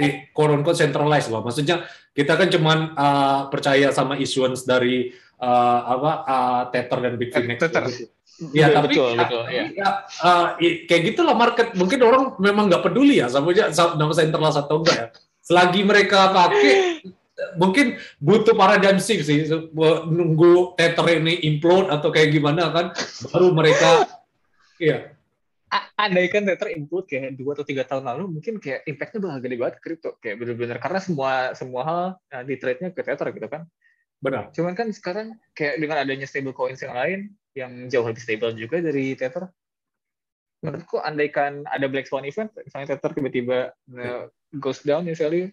[0.00, 1.84] eh, unquote centralized lah, maksudnya
[2.16, 7.58] kita kan cuman uh, percaya sama issuance dari uh, apa uh, Tether dan Bitfinex.
[7.60, 7.84] Tether.
[7.92, 8.08] Gitu.
[8.56, 9.64] Ya, tapi betul, ya, betul, ya.
[9.76, 9.88] ya
[10.24, 10.56] uh,
[10.88, 11.76] kayak gitulah market.
[11.76, 13.52] Mungkin orang memang nggak peduli ya sama
[14.00, 15.06] nama saya internal atau enggak ya.
[15.44, 17.04] Selagi mereka pakai,
[17.60, 19.44] mungkin butuh paradigm shift sih.
[20.08, 22.96] Nunggu tether ini implode atau kayak gimana kan,
[23.28, 24.08] baru mereka,
[24.80, 25.12] iya.
[26.00, 29.76] Andaikan tether implode kayak dua atau tiga tahun lalu, mungkin kayak impactnya bakal gede banget
[29.84, 30.10] kripto.
[30.16, 33.68] Kayak benar-benar karena semua semua hal nah, di trade-nya ke tether gitu kan.
[34.20, 34.48] Benar.
[34.52, 38.78] Cuman kan sekarang kayak dengan adanya stable coins yang lain, yang jauh lebih stable juga
[38.78, 39.50] dari Tether.
[40.60, 44.28] Menurutku andaikan ada Black Swan event, misalnya Tether tiba-tiba uh,
[44.60, 45.48] goes down value,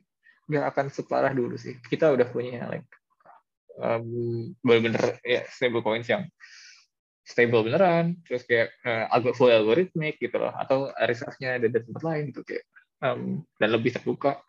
[0.51, 1.79] nggak akan separah dulu sih.
[1.79, 2.87] Kita udah punya like
[3.79, 6.27] um, bener-bener ya stable coins yang
[7.27, 12.03] stable beneran, terus kayak uh, agak full algoritmik gitu loh, atau reserve-nya ada di tempat
[12.03, 12.63] lain gitu kayak
[13.03, 14.39] um, dan lebih terbuka.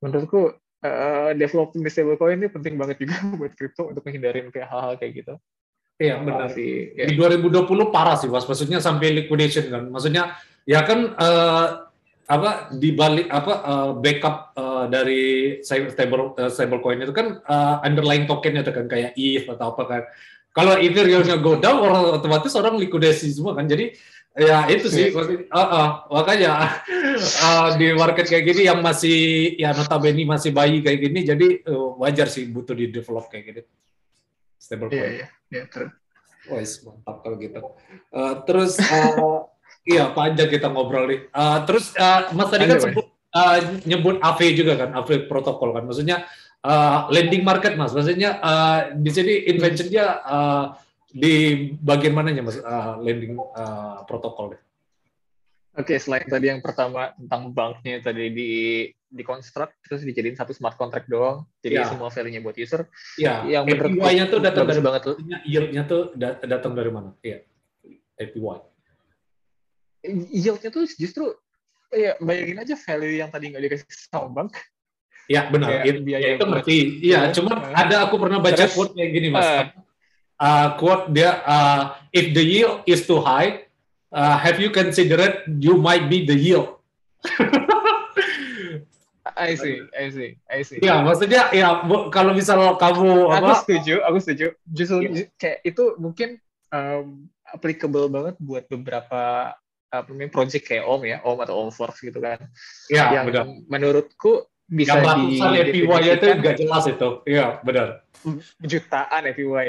[0.00, 5.12] Menurutku uh, developing stablecoin ini penting banget juga buat crypto untuk menghindarin kayak hal-hal kayak
[5.22, 5.34] gitu.
[6.00, 6.96] Iya benar sih.
[6.96, 7.04] Ya.
[7.08, 9.84] Di 2020 parah sih mas, maksudnya sampai liquidation kan.
[9.92, 10.34] Maksudnya
[10.64, 11.66] ya kan uh,
[12.26, 18.24] apa di balik apa uh, backup uh, dari stable uh, stablecoin itu kan uh, underlying
[18.24, 20.02] tokennya itu kan kayak ETH atau apa kan.
[20.52, 23.64] Kalau Ethereum-nya go down, orang otomatis orang likuidasi semua kan.
[23.64, 23.96] Jadi
[24.36, 26.76] ya itu sih, uh, uh, makanya
[27.40, 31.96] uh, di market kayak gini yang masih ya notabene masih bayi kayak gini, jadi uh,
[32.00, 33.60] wajar sih butuh di develop kayak gitu
[34.62, 35.00] stablecoin.
[35.00, 35.92] Iya, iya, iya keren.
[36.48, 37.60] Mantap kalau gitu.
[38.10, 39.46] Uh, terus, uh,
[39.86, 41.28] iya panjang kita ngobrol nih.
[41.30, 45.84] Uh, terus, uh, Mas tadi kan sebut, uh, nyebut AV juga kan, AV protokol kan.
[45.86, 46.26] Maksudnya
[46.66, 47.94] uh, lending market, Mas.
[47.94, 50.64] Maksudnya uh, di sini invention-nya uh,
[51.12, 54.62] di bagian mananya, Mas, uh, lending uh, protokol deh?
[55.72, 58.50] Oke, okay, selain tadi yang pertama tentang banknya tadi di
[59.12, 61.88] di construct terus dijadiin satu smart contract doang, jadi ya.
[61.88, 62.84] semua value-nya buat user.
[63.16, 63.44] Iya.
[63.48, 65.16] Yang APY-nya tuh datang dari banget tuh.
[65.48, 66.12] Yield-nya tuh
[66.44, 67.16] datang dari mana?
[67.24, 67.44] Iya.
[68.20, 68.58] APY.
[70.28, 71.32] Yield-nya tuh justru
[71.92, 74.52] ya bayangin aja value yang tadi nggak dikasih sama bank.
[75.24, 75.88] Ya benar.
[75.88, 76.78] Ya, biaya itu ngerti.
[77.00, 79.48] Iya, cuman uh, ada aku pernah baca terus, quote kayak gini mas.
[79.48, 79.64] Uh,
[80.36, 83.64] uh, quote dia, uh, if the yield is too high,
[84.12, 86.78] uh, have you considered you might be the yield?
[89.32, 90.78] I see, I see, I see.
[90.84, 91.82] Ya, maksudnya ya
[92.12, 93.64] kalau misal kamu aku apa?
[93.64, 94.46] setuju, aku setuju.
[94.68, 95.26] Justru yeah.
[95.40, 96.36] kayak itu mungkin
[96.68, 99.54] um, applicable banget buat beberapa
[99.92, 102.40] apa namanya project kayak Om ya, Om atau Om Force gitu kan.
[102.88, 103.44] Iya, yang benar.
[103.68, 107.08] menurutku bisa yang ratusan APY itu nggak jelas itu.
[107.28, 107.86] Iya, benar.
[108.64, 109.68] Jutaan APY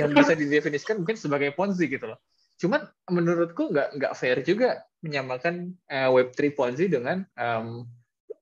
[0.00, 2.18] yang bisa didefinisikan mungkin sebagai Ponzi gitu loh.
[2.60, 7.88] Cuman menurutku nggak nggak fair juga menyamakan uh, Web3 Ponzi dengan um,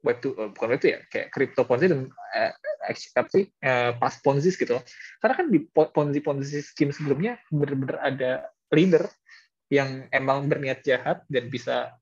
[0.02, 2.52] Web2 uh, eh, bukan Web2 ya kayak crypto Ponzi dan uh,
[2.90, 4.74] apa sih uh, pas Ponzi gitu.
[5.22, 9.06] Karena kan di Ponzi Ponzi scheme sebelumnya benar-benar ada leader
[9.70, 11.94] yang emang berniat jahat dan bisa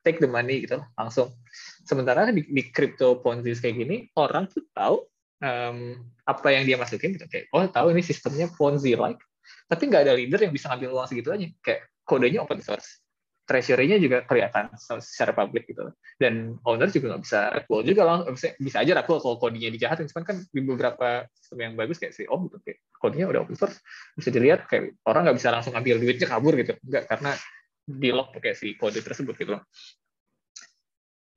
[0.00, 1.36] take the money gitu langsung.
[1.84, 5.04] Sementara di, di crypto Ponzi kayak gini orang tuh tahu
[5.44, 9.20] um, apa yang dia masukin gitu kayak oh tahu ini sistemnya Ponzi like
[9.68, 11.46] tapi nggak ada leader yang bisa ngambil uang segitu aja.
[11.60, 13.00] Kayak kodenya open source.
[13.48, 15.88] Treasury-nya juga kelihatan secara publik gitu.
[16.20, 18.16] Dan owner juga nggak bisa recall juga lah.
[18.28, 20.04] Bisa, bisa aja recall kalau kodenya dijahatin.
[20.12, 23.56] Cuman kan di beberapa sistem yang bagus kayak si om gitu kayak kodenya udah open
[23.56, 23.80] source.
[24.20, 26.76] Bisa dilihat kayak orang nggak bisa langsung ambil duitnya kabur gitu.
[26.84, 27.32] Nggak karena
[27.88, 29.56] di lock pakai si kode tersebut gitu.
[29.56, 29.64] Loh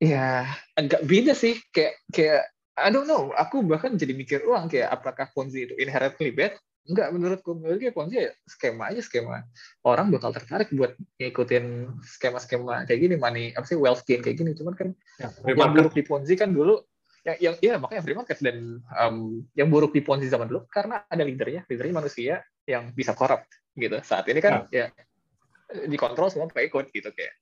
[0.02, 1.62] ya agak beda sih.
[1.70, 2.42] Kayak kayak
[2.74, 3.30] I don't know.
[3.38, 8.18] Aku bahkan jadi mikir uang kayak apakah Ponzi itu inherently bad Enggak, menurutku menurutku Ponzi
[8.18, 9.46] ya skema aja skema.
[9.86, 14.50] Orang bakal tertarik buat ngikutin skema-skema kayak gini, money apa sih wealth gain kayak gini.
[14.58, 14.88] Cuman kan
[15.22, 16.82] ya, yang buruk di Ponzi kan dulu
[17.22, 21.06] yang yang iya makanya free market dan um, yang buruk di Ponzi zaman dulu karena
[21.06, 22.34] ada leadernya, leadernya manusia
[22.66, 23.46] yang bisa korup
[23.78, 24.02] gitu.
[24.02, 27.32] Saat ini kan ya, ya dikontrol semua pakai code gitu kayak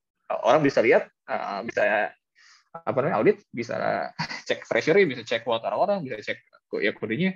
[0.45, 2.13] orang bisa lihat uh, bisa
[2.71, 4.07] apa namanya audit bisa
[4.47, 6.39] cek treasury bisa cek wallet orang bisa cek
[6.79, 7.35] ya kodenya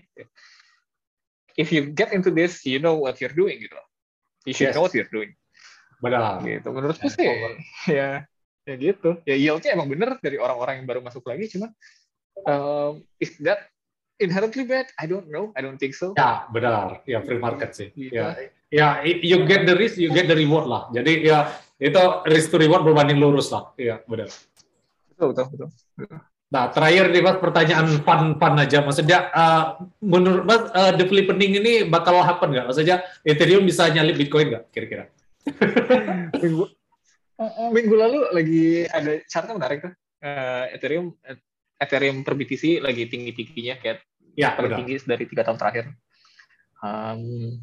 [1.56, 3.78] if you get into this, you know what you're doing gitu.
[4.44, 4.74] You should yes.
[4.76, 5.32] know what you're doing.
[6.02, 6.44] Benar.
[6.44, 6.68] Gitu.
[6.68, 7.24] Menurutku sih,
[7.88, 8.28] ya,
[8.68, 9.18] ya gitu.
[9.24, 11.70] Ya yieldnya emang bener dari orang-orang yang baru masuk lagi, cuman
[12.44, 13.70] um, is that
[14.20, 14.90] inherently bad?
[15.00, 15.54] I don't know.
[15.56, 16.12] I don't think so.
[16.18, 17.00] Ya, benar.
[17.08, 17.88] Ya, free market sih.
[17.94, 18.14] Gitu.
[18.14, 18.36] Ya,
[18.68, 20.90] ya, you get the risk, you get the reward lah.
[20.92, 23.72] Jadi ya itu risk to reward berbanding lurus lah.
[23.80, 24.28] Iya, benar.
[25.14, 25.70] Betul, betul, betul.
[26.54, 28.78] Nah, terakhir nih Mas, pertanyaan fun-fun aja.
[28.78, 32.70] Maksudnya, uh, menurut Mas, uh, the flipping ini bakal happen nggak?
[32.70, 35.10] Maksudnya, Ethereum bisa nyalip Bitcoin nggak, kira-kira?
[36.46, 36.70] minggu,
[37.74, 39.94] minggu lalu lagi ada chartnya menarik tuh.
[40.22, 41.18] Uh, Ethereum
[41.74, 44.06] Ethereum per BTC lagi tinggi-tingginya, kayak
[44.38, 45.90] ya, paling tinggi dari tiga tahun terakhir.
[46.78, 47.58] Um,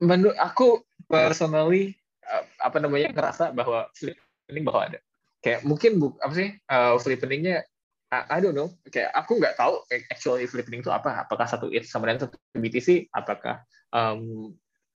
[0.00, 1.92] menurut aku personally,
[2.24, 4.98] uh, apa namanya, ngerasa bahwa flipping bahwa ada
[5.40, 7.64] kayak mungkin bu apa sih uh, flippeningnya
[8.10, 8.74] I, I don't know.
[8.90, 11.24] Kayak aku nggak tahu actually flippening itu apa.
[11.24, 13.62] Apakah satu it sama dengan satu BTC apakah
[13.94, 14.50] um,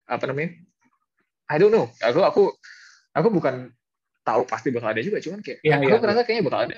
[0.07, 0.55] apa namanya?
[1.51, 1.91] I don't know.
[1.99, 2.43] Aku aku
[3.11, 3.75] aku bukan
[4.23, 5.19] tahu pasti bakal ada juga.
[5.19, 6.77] Cuman kayak ya, aku ya, merasa kayaknya bakal ada.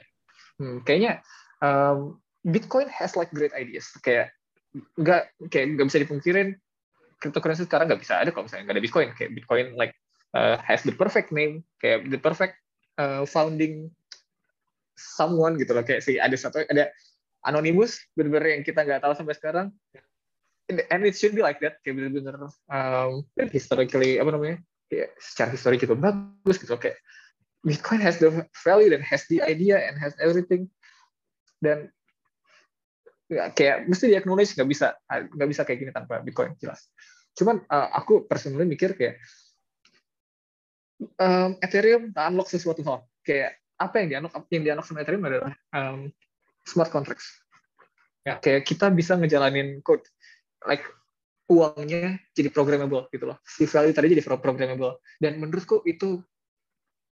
[0.57, 1.21] Hmm, kayaknya
[1.61, 2.17] um,
[2.49, 3.93] Bitcoin has like great ideas.
[4.01, 4.33] Kayak
[4.97, 6.57] nggak kayak nggak bisa dipungkirin
[7.21, 9.09] cryptocurrency sekarang nggak bisa ada kalau misalnya nggak ada Bitcoin.
[9.13, 9.93] Kayak Bitcoin like
[10.33, 11.61] uh, has the perfect name.
[11.77, 12.57] Kayak the perfect
[13.03, 13.91] uh, founding
[14.95, 15.83] someone gitu loh.
[15.83, 16.95] Kayak si ada satu ada
[17.43, 19.69] anonymous bener-bener yang kita nggak tahu sampai sekarang.
[20.71, 21.83] And it should be like that.
[21.83, 22.39] Kayak bener-bener
[22.71, 24.63] um, historically apa namanya?
[24.87, 26.97] Kayak secara histori juga bagus gitu kayak
[27.63, 30.67] Bitcoin has the value dan has the idea and has everything.
[31.63, 31.95] Dan
[33.31, 36.91] ya, kayak mesti di acknowledge nggak bisa nggak bisa kayak gini tanpa Bitcoin jelas.
[37.39, 39.23] Cuman uh, aku personally mikir kayak
[41.07, 43.07] um, Ethereum unlock sesuatu hal.
[43.23, 46.11] Kayak apa yang di unlock yang di unlock sama Ethereum adalah um,
[46.67, 47.43] smart contracts.
[48.23, 48.39] Ya.
[48.39, 50.07] Kayak kita bisa ngejalanin code
[50.67, 50.87] like
[51.51, 53.39] uangnya jadi programmable gitu loh.
[53.43, 55.03] Si value tadi jadi programmable.
[55.19, 56.23] Dan menurutku itu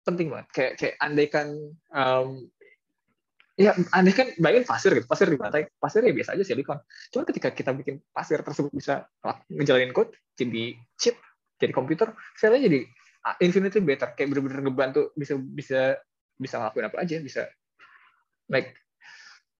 [0.07, 0.47] penting banget.
[0.55, 1.47] Kayak kayak andaikan
[1.93, 2.49] um,
[3.61, 6.81] ya aneh kan bayangin pasir gitu, pasir di pantai, pasir ya biasa aja silikon.
[7.13, 9.05] Cuma ketika kita bikin pasir tersebut bisa
[9.53, 11.21] ngejalanin code, jadi chip,
[11.61, 12.81] jadi komputer, value jadi
[13.41, 14.13] infinitely better.
[14.17, 15.81] Kayak bener-bener ngebantu bisa bisa
[16.41, 17.43] bisa ngelakuin apa aja bisa.
[18.49, 18.75] Like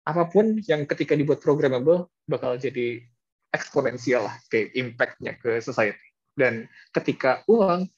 [0.09, 3.05] apa pun yang ketika dibuat programmable bakal jadi
[3.51, 6.01] eksponensial lah kayak impactnya ke society.
[6.33, 7.91] Dan ketika uang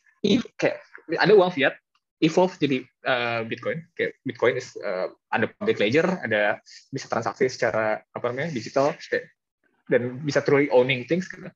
[0.58, 0.82] kayak
[1.18, 1.74] ada uang fiat
[2.22, 3.82] evolve jadi uh, Bitcoin.
[3.98, 6.62] Kayak Bitcoin is uh, ada public ledger ada
[6.94, 9.26] bisa transaksi secara apa namanya digital kayak,
[9.90, 11.50] dan bisa truly owning things gitu.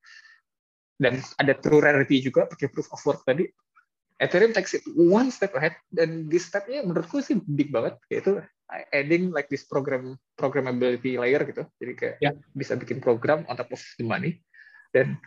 [0.97, 3.45] dan ada true rarity juga pakai proof of work tadi
[4.17, 8.41] Ethereum takes it one step ahead dan di stepnya menurutku sih big banget yaitu
[8.91, 11.69] adding like this program programmability layer gitu.
[11.79, 12.35] Jadi kayak yeah.
[12.57, 14.41] bisa bikin program on top of the money.
[14.91, 15.21] Dan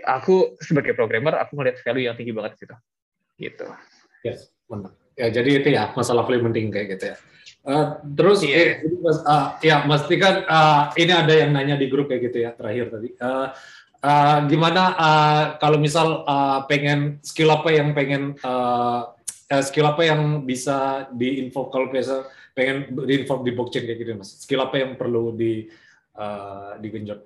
[0.00, 2.74] aku sebagai programmer aku melihat value yang tinggi banget gitu
[3.38, 3.66] gitu.
[4.24, 4.96] Yes benar.
[5.14, 7.16] Ya jadi itu ya masalah paling penting kayak gitu ya.
[7.64, 8.80] Uh, terus yeah.
[8.80, 12.50] eh, uh, ya pasti kan uh, ini ada yang nanya di grup kayak gitu ya
[12.56, 13.08] terakhir tadi.
[13.20, 13.48] Uh,
[14.04, 19.16] Uh, gimana uh, kalau misal uh, pengen skill apa yang pengen uh,
[19.64, 24.44] skill apa yang bisa diinfo kalau biasa pengen diinfo di blockchain kayak gitu mas?
[24.44, 25.72] Skill apa yang perlu di
[26.20, 27.24] uh, digenjot?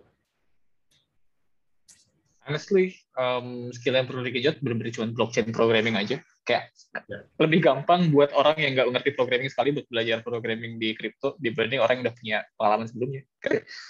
[2.47, 6.23] Honestly, um, skill yang perlu digenjot benar-benar cuma blockchain programming aja.
[6.47, 6.73] Kayak
[7.11, 7.27] yeah.
[7.43, 11.83] lebih gampang buat orang yang nggak ngerti programming sekali buat belajar programming di crypto dibanding
[11.83, 13.23] orang yang udah punya pengalaman sebelumnya.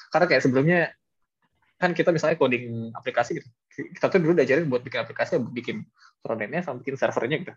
[0.09, 0.81] Karena kayak sebelumnya
[1.79, 3.49] kan kita misalnya coding aplikasi gitu.
[3.95, 5.87] Kita tuh dulu diajarin buat bikin aplikasi bikin
[6.19, 7.55] frontendnya sama bikin servernya gitu.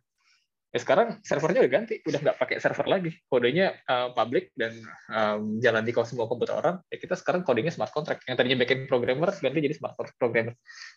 [0.72, 3.12] Ya sekarang servernya udah ganti udah nggak pakai server lagi.
[3.28, 4.78] Kodenya uh, public dan
[5.12, 8.24] um, jalan di semua komputer orang ya kita sekarang codingnya smart contract.
[8.30, 10.54] Yang tadinya backend programmer ganti jadi smart contract programmer.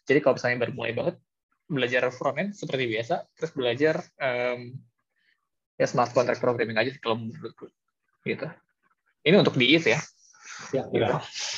[0.06, 1.16] Jadi kalau misalnya baru mulai banget
[1.64, 4.78] belajar frontend seperti biasa terus belajar um,
[5.80, 7.66] ya smart contract programming aja kalau menurutku.
[8.22, 8.46] Gitu.
[9.24, 9.98] Ini untuk di ya
[10.72, 11.08] Ya, ya.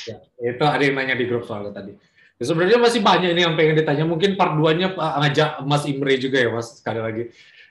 [0.09, 0.17] ya.
[0.41, 1.95] Itu ada yang nanya di grup soalnya tadi.
[2.37, 4.05] Ya, sebenarnya masih banyak ini yang pengen ditanya.
[4.05, 7.23] Mungkin part 2-nya ngajak Mas Imre juga ya, Mas, sekali lagi.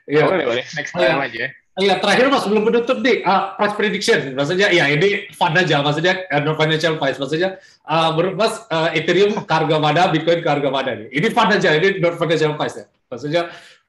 [0.07, 0.27] Ya.
[0.27, 0.65] Boleh, boleh.
[0.75, 1.27] Next time ya.
[1.27, 1.45] aja.
[1.77, 4.33] Iya, terakhir Mas, belum menutup nih, uh, price prediction.
[4.33, 5.85] Maksudnya, ya ini fun aja.
[5.85, 7.21] Maksudnya, uh, non financial price.
[7.21, 11.07] Maksudnya, uh, menurut Mas, uh, Ethereum ke harga mana, Bitcoin ke harga mana nih?
[11.13, 12.85] Ini fun aja, ini non financial price ya.
[13.13, 13.41] Maksudnya,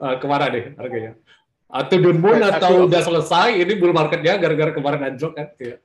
[0.05, 1.13] uh, ke mana nih harganya?
[1.69, 5.49] Atau the moon, atau udah selesai, ini bull marketnya gara-gara kemarin anjlok kan?
[5.57, 5.81] Ya.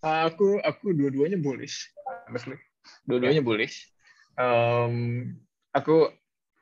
[0.00, 1.92] Aku aku dua-duanya bullish,
[2.24, 2.56] honestly.
[3.04, 3.92] Dua-duanya bullish.
[4.40, 5.36] Um,
[5.76, 6.08] aku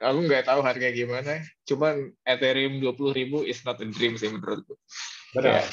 [0.03, 1.47] aku nggak tahu harga gimana.
[1.63, 4.75] Cuman Ethereum dua puluh ribu is not a dream sih menurutku.
[5.39, 5.63] Benar.
[5.63, 5.65] Ya,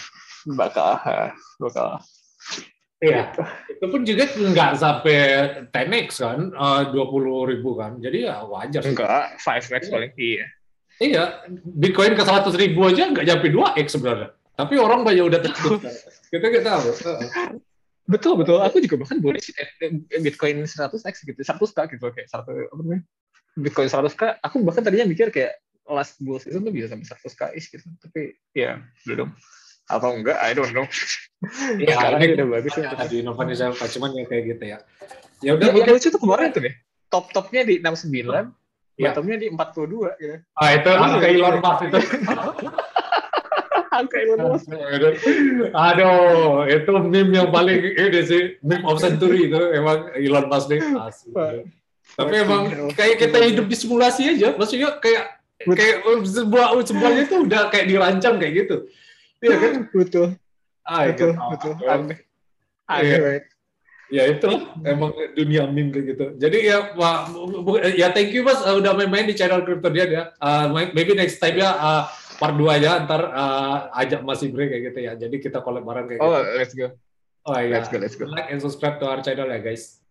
[0.53, 1.01] bakal
[1.57, 1.97] bakal.
[3.01, 3.33] Iya.
[3.33, 3.41] Gitu.
[3.75, 5.17] Itu pun juga nggak sampai
[5.73, 7.97] 10x kan, eh, dua puluh ribu kan.
[7.97, 8.81] Jadi ya wajar.
[8.85, 10.13] Enggak, 5x paling.
[10.15, 10.45] Iya.
[10.95, 11.23] Iya,
[11.75, 14.31] Bitcoin ke seratus ribu aja nggak nyampe 2x sebenarnya.
[14.55, 15.83] Tapi orang banyak udah takut.
[16.31, 16.87] kita kita tahu.
[18.05, 18.61] Betul betul.
[18.61, 19.41] Aku juga bahkan boleh
[20.21, 23.03] Bitcoin 100x gitu, 100 k gitu kayak satu apa namanya?
[23.59, 24.21] Bitcoin 100 k.
[24.39, 27.85] Aku bahkan tadinya mikir kayak last bull season tuh bisa sampai 100 k is gitu.
[27.99, 29.33] Tapi ya belum.
[29.91, 30.37] Apa enggak?
[30.41, 30.87] I don't know.
[31.77, 32.89] Ya, sekarang ini udah bagus ya.
[33.05, 34.77] Di Nova Nizal cuman ya kayak gitu ya.
[35.45, 35.67] Ya udah.
[35.77, 36.73] Yang lucu tuh kemarin tuh deh.
[37.13, 38.49] Top topnya di 69,
[38.97, 39.13] ya.
[39.13, 40.35] bottomnya di 42 gitu.
[40.57, 41.99] Ah itu angka Elon Musk itu.
[44.01, 44.67] angka Elon Musk.
[45.71, 50.81] Aduh, itu meme yang paling ini sih, meme of century itu emang Elon Musk nih.
[52.15, 57.61] Tapi emang kayak kita hidup di simulasi aja, maksudnya kayak kayak sebuah sebuahnya itu udah
[57.73, 58.75] kayak dirancang kayak gitu.
[59.43, 59.73] Iya kan?
[59.99, 60.27] Betul.
[60.85, 61.73] Ah, betul, betul.
[61.89, 62.21] Aneh.
[62.85, 63.41] Aneh,
[64.13, 64.49] ya itu
[64.85, 66.25] emang dunia meme kayak gitu.
[66.37, 67.33] Jadi ya Pak
[67.97, 70.23] ya thank you Mas udah main-main di channel Crypto dia ya.
[70.37, 72.05] Uh, maybe next time ya uh,
[72.35, 75.13] part 2 aja ntar uh, ajak Mas Ibre kayak gitu ya.
[75.15, 76.39] Jadi kita collab bareng kayak oh, gitu.
[76.39, 76.87] Oh, let's go.
[77.45, 77.77] Oh iya.
[77.77, 78.25] Let's go, let's go.
[78.27, 80.01] Like and subscribe to our channel ya guys.